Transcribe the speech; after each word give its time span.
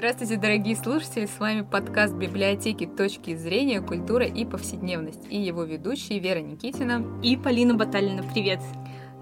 Здравствуйте, 0.00 0.38
дорогие 0.38 0.76
слушатели! 0.76 1.26
С 1.26 1.38
вами 1.38 1.60
подкаст 1.60 2.14
библиотеки 2.14 2.86
«Точки 2.86 3.36
зрения. 3.36 3.82
Культура 3.82 4.24
и 4.24 4.46
повседневность» 4.46 5.20
и 5.28 5.38
его 5.38 5.62
ведущие 5.64 6.20
Вера 6.20 6.38
Никитина 6.38 7.04
и 7.22 7.36
Полина 7.36 7.74
Баталина. 7.74 8.22
Привет! 8.22 8.60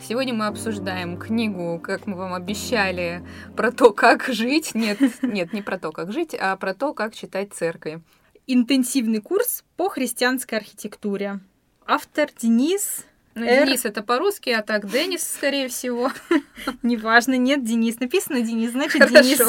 Сегодня 0.00 0.34
мы 0.34 0.46
обсуждаем 0.46 1.18
книгу, 1.18 1.80
как 1.82 2.06
мы 2.06 2.14
вам 2.14 2.32
обещали, 2.32 3.26
про 3.56 3.72
то, 3.72 3.92
как 3.92 4.28
жить. 4.28 4.76
Нет, 4.76 5.00
нет, 5.20 5.52
не 5.52 5.62
про 5.62 5.80
то, 5.80 5.90
как 5.90 6.12
жить, 6.12 6.36
а 6.40 6.54
про 6.54 6.74
то, 6.74 6.94
как 6.94 7.12
читать 7.12 7.52
церкви. 7.52 8.00
Интенсивный 8.46 9.20
курс 9.20 9.64
по 9.76 9.88
христианской 9.88 10.58
архитектуре. 10.58 11.40
Автор 11.86 12.28
Денис 12.40 13.04
ну, 13.38 13.46
Р... 13.46 13.66
Денис 13.66 13.84
это 13.84 14.02
по-русски, 14.02 14.50
а 14.50 14.62
так 14.62 14.90
Денис, 14.90 15.22
скорее 15.22 15.68
всего. 15.68 16.10
Неважно, 16.82 17.36
нет, 17.36 17.64
Денис. 17.64 18.00
Написано 18.00 18.40
Денис, 18.40 18.72
значит 18.72 19.02
Хорошо. 19.02 19.22
Денис. 19.22 19.40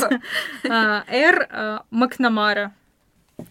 А, 0.70 1.04
Р. 1.08 1.48
А, 1.52 1.84
Макнамара. 1.90 2.73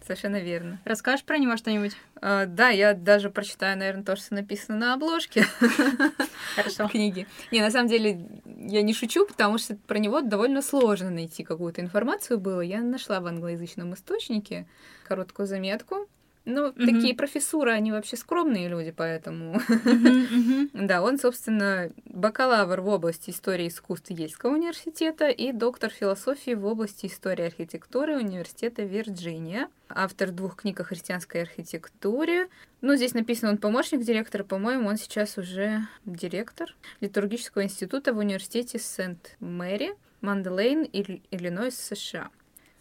Совершенно 0.05 0.41
верно. 0.41 0.81
Расскажешь 0.85 1.25
про 1.25 1.39
него 1.39 1.57
что-нибудь? 1.57 1.97
А, 2.21 2.47
да, 2.47 2.69
я 2.69 2.95
даже 2.95 3.31
прочитаю, 3.31 3.79
наверное, 3.79 4.05
то, 4.05 4.17
что 4.17 4.35
написано 4.35 4.79
на 4.79 4.95
обложке 4.95 5.45
Хорошо. 6.57 6.89
книги. 6.89 7.27
Не, 7.51 7.61
на 7.61 7.71
самом 7.71 7.89
деле, 7.89 8.27
я 8.45 8.83
не 8.83 8.93
шучу, 8.93 9.27
потому 9.27 9.59
что 9.59 9.77
про 9.87 9.99
него 9.99 10.21
довольно 10.21 10.63
сложно 10.63 11.11
найти 11.11 11.45
какую-то 11.45 11.81
информацию 11.81 12.39
было. 12.39 12.61
Я 12.61 12.83
нашла 12.83 13.21
в 13.21 13.27
англоязычном 13.27 13.95
источнике 13.95 14.67
короткую 15.07 15.47
заметку, 15.47 16.09
ну, 16.49 16.69
mm-hmm. 16.69 16.87
такие 16.87 17.15
профессуры, 17.15 17.73
они 17.73 17.93
вообще 17.93 18.17
скромные 18.17 18.69
люди, 18.69 18.91
поэтому... 18.91 19.57
Mm-hmm, 19.57 20.71
mm-hmm. 20.73 20.87
да, 20.87 21.03
он, 21.03 21.19
собственно, 21.19 21.91
бакалавр 22.07 22.81
в 22.81 22.89
области 22.89 23.31
истории 23.31 23.69
искусств 23.69 24.11
Ельского 24.11 24.55
университета 24.55 25.29
и 25.29 25.53
доктор 25.53 25.91
философии 25.91 26.55
в 26.55 26.65
области 26.65 27.07
истории 27.07 27.45
архитектуры 27.45 28.17
Университета 28.17 28.83
Вирджиния. 28.83 29.69
Автор 29.91 30.31
двух 30.31 30.57
книг 30.57 30.81
о 30.81 30.85
христианской 30.85 31.43
архитектуре. 31.43 32.49
Ну, 32.81 32.97
здесь 32.97 33.13
написано, 33.13 33.51
он 33.53 33.59
помощник 33.59 34.01
директора, 34.01 34.43
по-моему, 34.43 34.89
он 34.89 34.97
сейчас 34.97 35.37
уже 35.37 35.83
директор 36.07 36.75
литургического 37.01 37.65
института 37.65 38.15
в 38.15 38.19
университете 38.19 38.79
Сент-Мэри, 38.79 39.95
Манделейн, 40.23 40.85
Иллинойс, 41.31 41.79
США. 41.79 42.31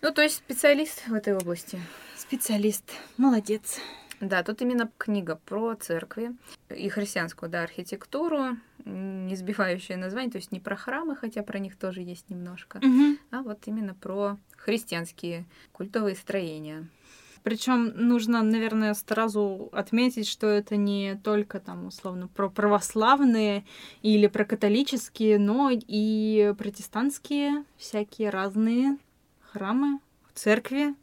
Ну, 0.02 0.12
то 0.12 0.22
есть 0.22 0.36
специалист 0.36 1.08
в 1.08 1.14
этой 1.14 1.36
области. 1.36 1.80
Специалист. 2.16 2.84
Молодец. 3.18 3.80
Да, 4.20 4.44
тут 4.44 4.62
именно 4.62 4.90
книга 4.98 5.40
про 5.46 5.76
церкви 5.76 6.32
и 6.70 6.90
христианскую, 6.90 7.50
да, 7.50 7.64
архитектуру, 7.64 8.58
не 8.86 9.36
сбивающее 9.36 9.98
название, 9.98 10.32
то 10.32 10.38
есть 10.38 10.52
не 10.52 10.60
про 10.60 10.76
храмы, 10.76 11.16
хотя 11.16 11.44
про 11.44 11.60
них 11.60 11.78
тоже 11.78 12.02
есть 12.02 12.30
немножко, 12.30 12.78
угу. 12.78 13.18
а 13.32 13.44
вот 13.44 13.60
именно 13.66 13.94
про 13.94 14.38
христианские 14.56 15.46
культовые 15.72 16.16
строения. 16.16 16.88
Причем 17.44 17.94
нужно, 17.96 18.42
наверное, 18.44 18.94
сразу 18.94 19.70
отметить, 19.72 20.28
что 20.28 20.48
это 20.48 20.76
не 20.76 21.16
только 21.24 21.60
там 21.60 21.86
условно 21.86 22.28
про 22.28 22.50
православные 22.50 23.66
или 24.02 24.28
про 24.28 24.44
католические, 24.46 25.38
но 25.38 25.70
и 25.72 26.54
протестантские 26.58 27.64
всякие 27.78 28.32
разные 28.32 28.98
храмы, 29.58 30.00
церкви 30.36 30.94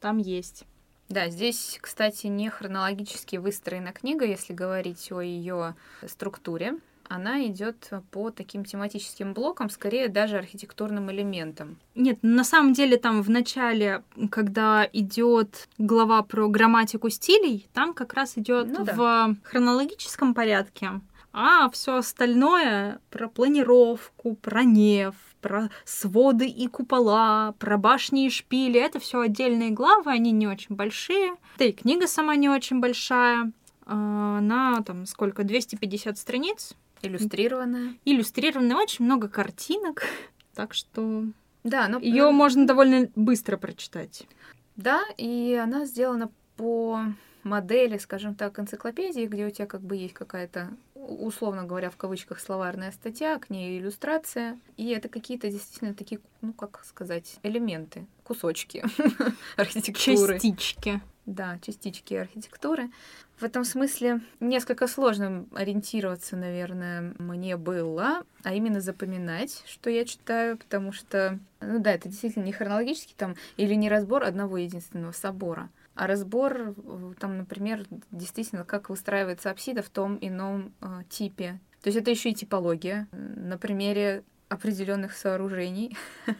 там 0.00 0.18
есть. 0.18 0.64
Да, 1.08 1.28
здесь, 1.28 1.78
кстати, 1.80 2.26
не 2.26 2.50
хронологически 2.50 3.36
выстроена 3.36 3.92
книга, 3.92 4.24
если 4.24 4.52
говорить 4.52 5.10
о 5.12 5.20
ее 5.20 5.74
структуре. 6.06 6.74
Она 7.08 7.46
идет 7.46 7.90
по 8.10 8.30
таким 8.30 8.64
тематическим 8.64 9.34
блокам, 9.34 9.68
скорее 9.68 10.08
даже 10.08 10.38
архитектурным 10.38 11.10
элементам. 11.10 11.78
Нет, 11.94 12.18
на 12.22 12.44
самом 12.44 12.72
деле 12.72 12.96
там 12.96 13.22
в 13.22 13.28
начале, 13.28 14.02
когда 14.30 14.88
идет 14.92 15.68
глава 15.76 16.22
про 16.22 16.48
грамматику 16.48 17.10
стилей, 17.10 17.66
там 17.74 17.92
как 17.92 18.14
раз 18.14 18.38
идет 18.38 18.68
ну, 18.68 18.84
да. 18.84 18.94
в 18.94 19.36
хронологическом 19.44 20.32
порядке, 20.32 21.00
а 21.32 21.70
все 21.70 21.96
остальное 21.96 23.00
про 23.10 23.28
планировку, 23.28 24.34
про 24.36 24.64
неф, 24.64 25.14
про 25.40 25.70
своды 25.84 26.46
и 26.46 26.68
купола, 26.68 27.54
про 27.58 27.78
башни 27.78 28.26
и 28.26 28.30
шпили. 28.30 28.80
Это 28.80 28.98
все 29.00 29.20
отдельные 29.20 29.70
главы, 29.70 30.10
они 30.10 30.30
не 30.30 30.46
очень 30.46 30.76
большие. 30.76 31.34
Да 31.58 31.64
и 31.64 31.72
книга 31.72 32.06
сама 32.06 32.36
не 32.36 32.48
очень 32.48 32.80
большая. 32.80 33.52
А, 33.84 34.40
на 34.40 34.82
там 34.82 35.06
сколько? 35.06 35.44
250 35.44 36.16
страниц. 36.18 36.74
Иллюстрированная. 37.02 37.94
Иллюстрированная, 38.04 38.76
очень 38.76 39.04
много 39.04 39.28
картинок. 39.28 40.04
Так 40.54 40.74
что 40.74 41.24
да, 41.64 41.88
но... 41.88 41.98
ее 41.98 42.30
можно 42.30 42.66
довольно 42.66 43.08
быстро 43.16 43.56
прочитать. 43.56 44.26
Да, 44.76 45.00
и 45.16 45.54
она 45.54 45.86
сделана 45.86 46.30
по 46.58 47.00
модели, 47.42 47.98
скажем 47.98 48.34
так, 48.34 48.58
энциклопедии, 48.58 49.26
где 49.26 49.46
у 49.46 49.50
тебя 49.50 49.66
как 49.66 49.80
бы 49.80 49.96
есть 49.96 50.14
какая-то 50.14 50.70
условно 51.02 51.64
говоря, 51.64 51.90
в 51.90 51.96
кавычках 51.96 52.40
словарная 52.40 52.92
статья, 52.92 53.38
к 53.38 53.50
ней 53.50 53.78
иллюстрация. 53.78 54.58
И 54.76 54.88
это 54.90 55.08
какие-то 55.08 55.50
действительно 55.50 55.94
такие, 55.94 56.20
ну, 56.40 56.52
как 56.52 56.84
сказать, 56.84 57.36
элементы, 57.42 58.06
кусочки 58.24 58.84
архитектуры. 59.56 60.34
Частички. 60.34 61.00
Да, 61.26 61.58
частички 61.64 62.14
архитектуры. 62.14 62.90
В 63.38 63.44
этом 63.44 63.64
смысле 63.64 64.20
несколько 64.40 64.88
сложно 64.88 65.46
ориентироваться, 65.54 66.36
наверное, 66.36 67.14
мне 67.18 67.56
было, 67.56 68.24
а 68.42 68.54
именно 68.54 68.80
запоминать, 68.80 69.62
что 69.66 69.88
я 69.88 70.04
читаю, 70.04 70.58
потому 70.58 70.92
что, 70.92 71.38
ну 71.60 71.78
да, 71.78 71.92
это 71.92 72.08
действительно 72.08 72.44
не 72.44 72.52
хронологический 72.52 73.14
там 73.16 73.36
или 73.56 73.74
не 73.74 73.88
разбор 73.88 74.24
одного 74.24 74.58
единственного 74.58 75.12
собора, 75.12 75.70
а 75.94 76.06
разбор, 76.06 76.74
там, 77.18 77.38
например, 77.38 77.84
действительно, 78.10 78.64
как 78.64 78.90
выстраивается 78.90 79.50
апсида 79.50 79.82
в 79.82 79.90
том 79.90 80.18
ином 80.20 80.72
э, 80.80 81.02
типе. 81.08 81.60
То 81.82 81.88
есть 81.88 81.98
это 81.98 82.10
еще 82.10 82.30
и 82.30 82.34
типология 82.34 83.08
на 83.12 83.58
примере 83.58 84.24
определенных 84.48 85.12
сооружений. 85.12 85.96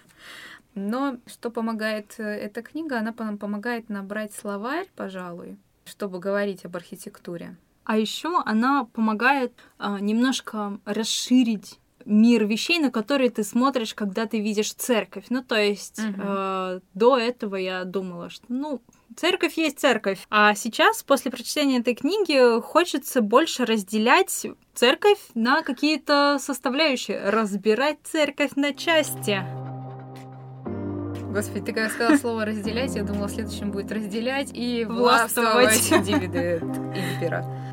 Но 0.75 1.19
что 1.27 1.51
помогает 1.51 2.15
э, 2.19 2.23
эта 2.23 2.63
книга? 2.63 2.99
Она 2.99 3.13
помогает 3.13 3.89
набрать 3.89 4.33
словарь, 4.33 4.89
пожалуй, 4.97 5.59
чтобы 5.85 6.19
говорить 6.19 6.65
об 6.65 6.77
архитектуре. 6.77 7.57
А 7.85 7.99
еще 7.99 8.41
она 8.45 8.85
помогает 8.85 9.53
а, 9.79 9.99
немножко 9.99 10.79
расширить 10.85 11.81
мир 12.05 12.47
вещей, 12.47 12.79
на 12.79 12.91
которые 12.91 13.31
ты 13.31 13.45
смотришь, 13.45 13.95
когда 13.95 14.27
ты 14.27 14.41
видишь 14.41 14.73
церковь. 14.73 15.27
Ну, 15.29 15.43
то 15.43 15.57
есть 15.57 15.99
угу. 15.99 16.23
э, 16.23 16.81
до 16.95 17.19
этого 17.19 17.57
я 17.57 17.85
думала, 17.85 18.31
что, 18.31 18.45
ну, 18.49 18.81
Церковь 19.17 19.59
есть 19.59 19.79
церковь. 19.79 20.27
А 20.31 20.55
сейчас, 20.55 21.03
после 21.03 21.31
прочтения 21.31 21.79
этой 21.79 21.95
книги, 21.95 22.61
хочется 22.61 23.21
больше 23.21 23.65
разделять 23.65 24.47
церковь 24.75 25.19
на 25.35 25.63
какие-то 25.63 26.39
составляющие, 26.41 27.29
разбирать 27.29 27.99
церковь 28.05 28.53
на 28.57 28.73
части. 28.73 29.45
Господи, 31.33 31.65
ты 31.65 31.73
когда 31.73 31.89
сказала 31.89 32.17
слово 32.17 32.45
разделять, 32.45 32.95
я 32.95 33.05
думала, 33.05 33.29
следующем 33.29 33.71
будет 33.71 33.91
разделять 33.91 34.51
и 34.53 34.85
властвовать 34.85 35.81
дивиденд 36.05 36.77
импера. 36.95 37.72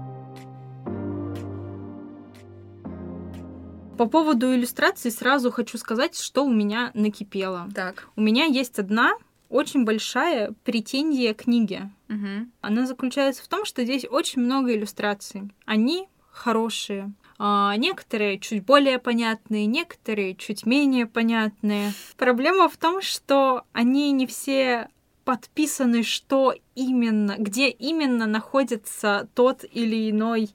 По 3.99 4.05
поводу 4.05 4.55
иллюстрации 4.55 5.09
сразу 5.09 5.51
хочу 5.51 5.77
сказать, 5.77 6.17
что 6.17 6.45
у 6.45 6.49
меня 6.49 6.91
накипело. 6.93 7.67
Так. 7.75 8.07
У 8.15 8.21
меня 8.21 8.45
есть 8.45 8.79
одна 8.79 9.11
очень 9.49 9.83
большая 9.83 10.53
претензия 10.63 11.33
книги. 11.33 11.81
Угу. 12.07 12.47
Она 12.61 12.85
заключается 12.85 13.43
в 13.43 13.49
том, 13.49 13.65
что 13.65 13.83
здесь 13.83 14.05
очень 14.09 14.41
много 14.41 14.73
иллюстраций. 14.73 15.51
Они 15.65 16.07
хорошие. 16.31 17.11
А 17.39 17.75
некоторые 17.75 18.39
чуть 18.39 18.63
более 18.63 18.99
понятные, 18.99 19.65
некоторые 19.65 20.33
чуть 20.33 20.65
менее 20.65 21.05
понятные. 21.05 21.91
Проблема 22.15 22.69
в 22.69 22.77
том, 22.77 23.01
что 23.01 23.63
они 23.73 24.13
не 24.13 24.27
все 24.27 24.87
подписаны, 25.29 26.01
что 26.01 26.55
именно, 26.73 27.35
где 27.37 27.69
именно 27.69 28.25
находится 28.25 29.29
тот 29.35 29.63
или 29.71 30.09
иной 30.09 30.49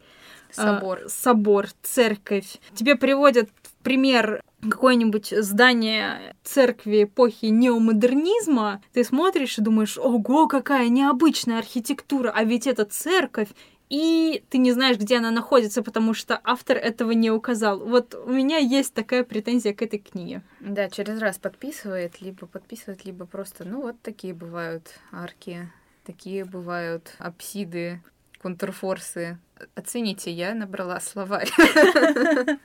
собор, 0.51 0.99
э, 1.05 1.09
собор. 1.09 1.69
церковь. 1.81 2.59
Тебе 2.75 2.97
приводят 2.97 3.51
в 3.63 3.85
пример 3.85 4.43
какое-нибудь 4.69 5.33
здание 5.39 6.35
церкви 6.43 7.05
эпохи 7.05 7.47
неомодернизма, 7.47 8.83
ты 8.93 9.05
смотришь 9.05 9.59
и 9.59 9.63
думаешь, 9.63 9.97
ого, 9.97 10.49
какая 10.49 10.89
необычная 10.89 11.61
архитектура, 11.61 12.33
а 12.35 12.43
ведь 12.43 12.67
это 12.67 12.85
церковь, 12.85 13.51
и 13.91 14.43
ты 14.51 14.59
не 14.59 14.73
знаешь, 14.73 14.97
где 14.97 15.19
она 15.19 15.31
находится, 15.31 15.83
потому 15.83 16.15
что 16.15 16.41
автор 16.43 16.77
этого 16.77 17.13
не 17.13 17.31
указал. 17.31 17.79
Вот 17.79 18.15
у 18.15 18.31
меня 18.31 18.59
есть 18.59 18.95
такая 18.95 19.25
претензия 19.25 19.75
к 19.75 19.83
этой 19.83 19.99
книге. 19.99 20.43
Да, 20.61 20.89
через 20.89 21.21
раз 21.21 21.39
подписывает, 21.39 22.21
либо 22.21 22.47
подписывает, 22.47 23.05
либо 23.05 23.27
просто, 23.27 23.65
ну 23.65 23.83
вот 23.83 24.01
такие 24.03 24.35
бывают 24.35 24.89
арки, 25.13 25.71
такие 26.05 26.45
бывают 26.45 27.15
апсиды, 27.19 28.01
контрфорсы. 28.41 29.39
Оцените, 29.75 30.31
я 30.31 30.55
набрала 30.55 31.01
словарь. 31.01 31.51
Вау! 31.57 32.57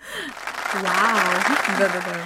Да-да-да. 1.77 2.25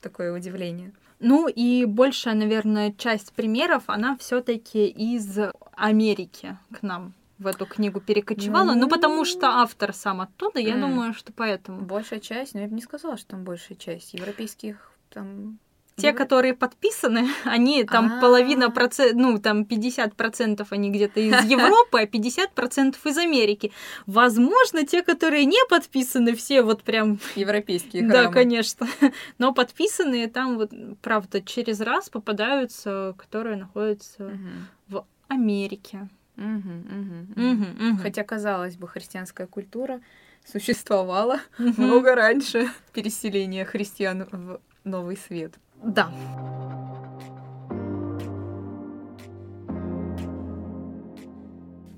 Такое 0.00 0.32
удивление. 0.32 0.92
Ну 1.20 1.48
и 1.48 1.84
большая, 1.84 2.34
наверное, 2.34 2.92
часть 2.96 3.32
примеров, 3.32 3.84
она 3.86 4.16
все-таки 4.18 4.86
из 4.86 5.38
Америки 5.74 6.56
к 6.72 6.82
нам 6.82 7.14
в 7.38 7.46
эту 7.46 7.66
книгу 7.66 8.00
перекочевала. 8.00 8.74
Ну, 8.74 8.80
ну 8.80 8.88
потому 8.88 9.24
что 9.24 9.46
автор 9.48 9.92
сам 9.92 10.20
оттуда, 10.20 10.60
я 10.60 10.74
mm. 10.74 10.80
думаю, 10.80 11.14
что 11.14 11.32
поэтому. 11.32 11.82
Большая 11.82 12.20
часть, 12.20 12.54
но 12.54 12.60
я 12.60 12.66
бы 12.66 12.74
не 12.74 12.82
сказала, 12.82 13.16
что 13.16 13.28
там 13.28 13.44
большая 13.44 13.76
часть. 13.78 14.14
Европейских 14.14 14.92
там 15.10 15.58
те, 15.98 16.12
которые 16.12 16.54
подписаны, 16.54 17.28
они 17.44 17.84
там 17.84 18.06
А-а-а. 18.06 18.20
половина 18.20 18.70
процент, 18.70 19.14
ну 19.14 19.38
там 19.38 19.64
50 19.64 20.14
процентов 20.14 20.72
они 20.72 20.90
где-то 20.90 21.20
из 21.20 21.44
Европы, 21.50 22.00
а 22.00 22.06
50 22.06 22.52
процентов 22.52 23.04
из 23.04 23.18
Америки. 23.18 23.72
Возможно, 24.06 24.86
те, 24.86 25.02
которые 25.02 25.44
не 25.44 25.58
подписаны, 25.68 26.34
все 26.34 26.62
вот 26.62 26.82
прям 26.82 27.18
европейские. 27.34 28.08
Храмы. 28.08 28.28
Да, 28.28 28.32
конечно. 28.32 28.86
Но 29.38 29.52
подписанные 29.52 30.28
там 30.28 30.56
вот, 30.56 30.70
правда, 31.02 31.42
через 31.42 31.80
раз 31.80 32.08
попадаются, 32.08 33.14
которые 33.18 33.56
находятся 33.56 34.26
угу. 34.26 34.48
в 34.88 35.04
Америке. 35.28 36.08
Угу, 36.38 36.44
угу, 36.46 37.26
угу. 37.34 37.52
Угу, 37.52 37.90
угу. 37.90 38.02
Хотя 38.02 38.22
казалось 38.22 38.76
бы, 38.76 38.86
христианская 38.86 39.48
культура 39.48 40.00
существовала 40.46 41.40
угу. 41.58 41.82
много 41.82 42.14
раньше 42.14 42.68
переселения 42.92 43.64
христиан 43.64 44.24
в 44.30 44.60
Новый 44.84 45.16
Свет. 45.16 45.54
Да. 45.82 46.12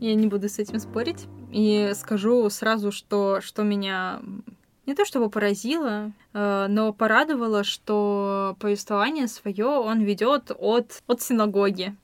Я 0.01 0.15
не 0.15 0.27
буду 0.27 0.49
с 0.49 0.59
этим 0.59 0.79
спорить. 0.79 1.27
И 1.53 1.93
скажу 1.95 2.49
сразу, 2.49 2.93
что, 2.93 3.43
что 3.43 3.63
меня 3.63 4.23
не 4.87 4.95
то 4.95 5.05
чтобы 5.05 5.29
поразило, 5.29 6.13
э, 6.33 6.67
но 6.69 6.93
порадовало, 6.95 7.65
что 7.65 8.57
повествование 8.59 9.29
свое 9.29 9.67
он 9.67 10.01
ведет 10.01 10.51
от, 10.59 11.03
от 11.07 11.21
синагоги. 11.21 11.95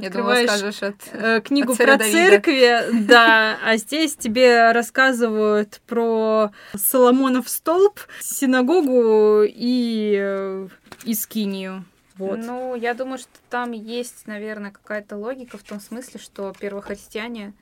Ты 0.00 0.06
открываешь 0.06 0.50
думала, 0.50 0.72
от, 0.80 0.94
э, 1.12 1.40
книгу 1.40 1.72
от 1.72 1.78
про 1.78 1.98
церкви, 1.98 3.04
да, 3.06 3.58
а 3.64 3.76
здесь 3.76 4.16
тебе 4.16 4.72
рассказывают 4.72 5.80
про 5.86 6.50
Соломонов 6.74 7.48
столб, 7.48 8.00
синагогу 8.20 9.42
и 9.44 10.16
э, 10.18 10.68
и 11.04 11.14
скинию. 11.14 11.84
Вот. 12.16 12.38
Ну, 12.38 12.74
я 12.74 12.94
думаю, 12.94 13.18
что 13.18 13.30
там 13.50 13.72
есть, 13.72 14.26
наверное, 14.26 14.70
какая-то 14.70 15.16
логика 15.16 15.58
в 15.58 15.62
том 15.62 15.80
смысле, 15.80 16.20
что 16.20 16.52
первохристиане 16.58 17.54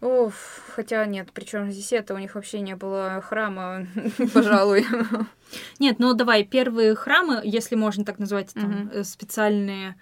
Уф, 0.00 0.62
хотя 0.76 1.04
нет, 1.06 1.30
причем 1.34 1.72
здесь 1.72 1.92
это 1.92 2.14
у 2.14 2.18
них 2.18 2.36
вообще 2.36 2.60
не 2.60 2.76
было 2.76 3.20
храма, 3.20 3.84
пожалуй. 4.32 4.86
Нет, 5.80 5.98
ну 5.98 6.14
давай, 6.14 6.44
первые 6.44 6.94
храмы, 6.94 7.40
если 7.42 7.74
можно 7.74 8.04
так 8.04 8.20
назвать, 8.20 8.54
там 8.54 8.90
э, 8.92 9.02
специальные 9.02 9.96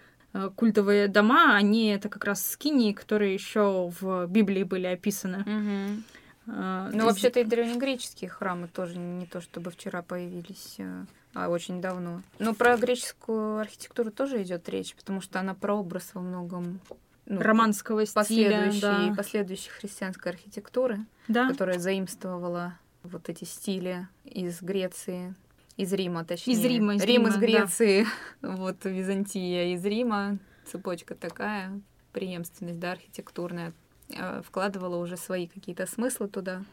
культовые 0.57 1.09
дома, 1.09 1.57
они 1.57 1.89
это 1.89 2.09
как 2.09 2.25
раз 2.25 2.47
скинии, 2.47 2.93
которые 2.93 3.35
еще 3.35 3.93
в 4.01 4.27
Библии 4.27 4.63
были 4.63 4.87
описаны. 4.87 6.03
Uh, 6.47 6.91
ну, 6.93 7.07
вообще-то 7.07 7.41
и 7.41 7.45
древнегреческие 7.45 8.31
храмы 8.31 8.69
тоже 8.69 8.97
не 8.99 9.27
то, 9.27 9.41
чтобы 9.41 9.73
вчера 9.73 10.03
появились. 10.03 10.77
Э, 10.79 11.05
а 11.35 11.49
очень 11.49 11.81
давно. 11.81 12.23
Но 12.39 12.55
про 12.55 12.77
греческую 12.77 13.59
архитектуру 13.59 14.13
тоже 14.13 14.43
идет 14.43 14.69
речь, 14.69 14.95
потому 14.95 15.21
что 15.21 15.41
она 15.41 15.55
прообраз 15.55 16.11
во 16.15 16.21
многом 16.21 16.81
ну, 17.27 17.41
романского 17.41 18.07
стиля, 18.07 18.15
последующей, 18.15 18.81
да. 18.81 19.15
последующей 19.17 19.71
христианской 19.71 20.33
архитектуры, 20.33 21.01
да. 21.29 21.49
которая 21.49 21.79
заимствовала 21.79 22.79
вот 23.03 23.29
эти 23.29 23.45
стили 23.45 24.09
из 24.25 24.63
Греции, 24.63 25.35
из 25.77 25.93
Рима, 25.93 26.25
точнее. 26.25 26.55
Из 26.55 26.65
Рима, 26.65 26.95
из 26.95 27.03
Рим 27.03 27.23
Рима, 27.23 27.29
из 27.29 27.37
Греции, 27.37 28.07
да. 28.43 28.51
вот 28.57 28.85
Византия 28.85 29.75
из 29.75 29.85
Рима, 29.85 30.39
цепочка 30.65 31.15
такая, 31.15 31.81
преемственность, 32.13 32.79
да, 32.79 32.93
архитектурная, 32.93 33.73
а, 34.17 34.43
вкладывала 34.43 34.97
уже 34.97 35.17
свои 35.17 35.47
какие-то 35.47 35.87
смыслы 35.87 36.29
туда 36.29 36.65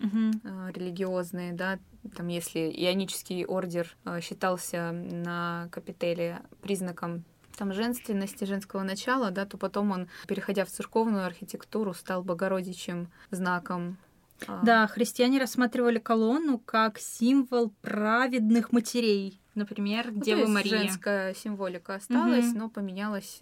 угу. 0.00 0.30
религиозные, 0.74 1.52
да, 1.52 1.78
там 2.16 2.28
если 2.28 2.60
ионический 2.70 3.44
ордер 3.44 3.96
а, 4.04 4.20
считался 4.20 4.92
на 4.92 5.68
капителе 5.70 6.40
признаком 6.62 7.24
там 7.56 7.72
женственности, 7.72 8.44
женского 8.44 8.82
начала, 8.82 9.32
да, 9.32 9.44
то 9.44 9.58
потом 9.58 9.90
он, 9.90 10.08
переходя 10.28 10.64
в 10.64 10.68
церковную 10.68 11.26
архитектуру, 11.26 11.92
стал 11.92 12.22
Богородичем 12.22 13.10
знаком. 13.30 13.98
А. 14.46 14.62
Да, 14.62 14.86
христиане 14.86 15.40
рассматривали 15.40 15.98
колонну 15.98 16.58
как 16.58 16.98
символ 16.98 17.72
праведных 17.82 18.72
матерей, 18.72 19.40
например, 19.54 20.12
ну, 20.12 20.22
Дева 20.22 20.46
Мария. 20.46 20.78
Женская 20.78 21.34
символика 21.34 21.96
осталась, 21.96 22.50
угу. 22.50 22.58
но 22.58 22.70
поменялось 22.70 23.40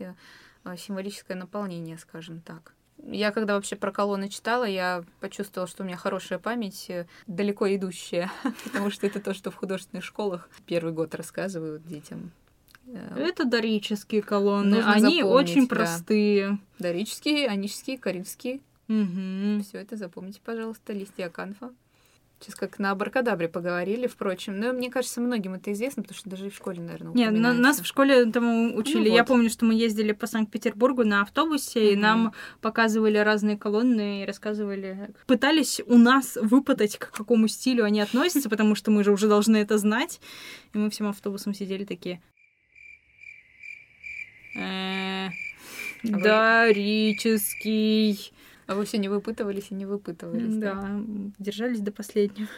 символическое 0.77 1.37
наполнение, 1.37 1.99
скажем 1.99 2.41
так. 2.41 2.75
Я 3.09 3.31
когда 3.31 3.55
вообще 3.55 3.77
про 3.77 3.93
колонны 3.93 4.29
читала, 4.29 4.65
я 4.65 5.05
почувствовала, 5.21 5.69
что 5.69 5.83
у 5.83 5.87
меня 5.87 5.97
хорошая 5.97 6.39
память, 6.39 6.87
э, 6.89 7.07
далеко 7.27 7.73
идущая, 7.75 8.33
потому 8.65 8.91
что 8.91 9.07
это 9.07 9.21
то, 9.21 9.35
что 9.35 9.51
в 9.51 9.57
художественных 9.57 10.05
школах 10.05 10.49
первый 10.65 10.93
год 10.93 11.15
рассказывают 11.15 11.87
детям. 11.87 12.33
Э, 12.87 13.17
это 13.19 13.45
дорические 13.45 14.23
колонны, 14.23 14.77
Нужно 14.77 14.93
они 14.93 15.23
очень 15.23 15.69
простые. 15.69 16.59
Да. 16.79 16.89
Дорические, 16.89 17.49
анические, 17.49 17.99
карибские. 17.99 18.61
Угу. 18.89 19.63
Все 19.63 19.79
это 19.79 19.97
запомните, 19.97 20.41
пожалуйста, 20.45 20.93
листья 20.93 21.29
канфа. 21.29 21.73
Сейчас 22.39 22.55
как 22.55 22.79
на 22.79 22.91
Абракадабре 22.91 23.49
поговорили, 23.49 24.07
впрочем. 24.07 24.61
Но 24.61 24.75
мне 24.75 24.91
кажется, 24.91 25.23
многим 25.23 25.55
это 25.55 25.73
известно, 25.73 26.03
потому 26.03 26.19
что 26.19 26.29
даже 26.29 26.51
в 26.51 26.55
школе, 26.55 26.83
наверное, 26.83 27.15
Нет, 27.15 27.33
на, 27.33 27.55
нас 27.55 27.81
в 27.81 27.87
школе 27.87 28.27
тому 28.27 28.77
учили. 28.77 29.05
Ну, 29.05 29.11
вот. 29.11 29.17
Я 29.17 29.25
помню, 29.25 29.49
что 29.49 29.65
мы 29.65 29.73
ездили 29.75 30.13
по 30.13 30.27
Санкт-Петербургу 30.27 31.03
на 31.03 31.23
автобусе, 31.23 31.81
mm-hmm. 31.81 31.93
и 31.93 31.97
нам 31.97 32.35
показывали 32.61 33.17
разные 33.17 33.57
колонны 33.57 34.23
и 34.23 34.27
рассказывали. 34.27 35.15
Пытались 35.27 35.81
у 35.87 35.97
нас 35.97 36.37
выпытать, 36.37 36.99
к 36.99 37.11
какому 37.11 37.49
стилю 37.49 37.85
они 37.85 38.03
относятся, 38.03 38.51
потому 38.51 38.75
что 38.75 38.91
мы 38.91 39.03
же 39.03 39.13
уже 39.13 39.29
должны 39.29 39.57
это 39.57 39.79
знать. 39.79 40.21
И 40.75 40.79
мы 40.79 40.91
всем 40.91 41.07
автобусом 41.09 41.55
сидели 41.55 41.85
такие... 41.85 42.21
«Э, 44.57 45.29
а 45.29 45.31
дорический 46.65 48.33
а 48.67 48.75
вы 48.75 48.85
все 48.85 48.99
не 48.99 49.09
выпытывались 49.09 49.71
и 49.71 49.75
не 49.75 49.87
выпытывались. 49.87 50.57
Да, 50.57 50.75
да? 50.75 51.01
держались 51.39 51.81
до 51.81 51.93
последнего. 51.93 52.49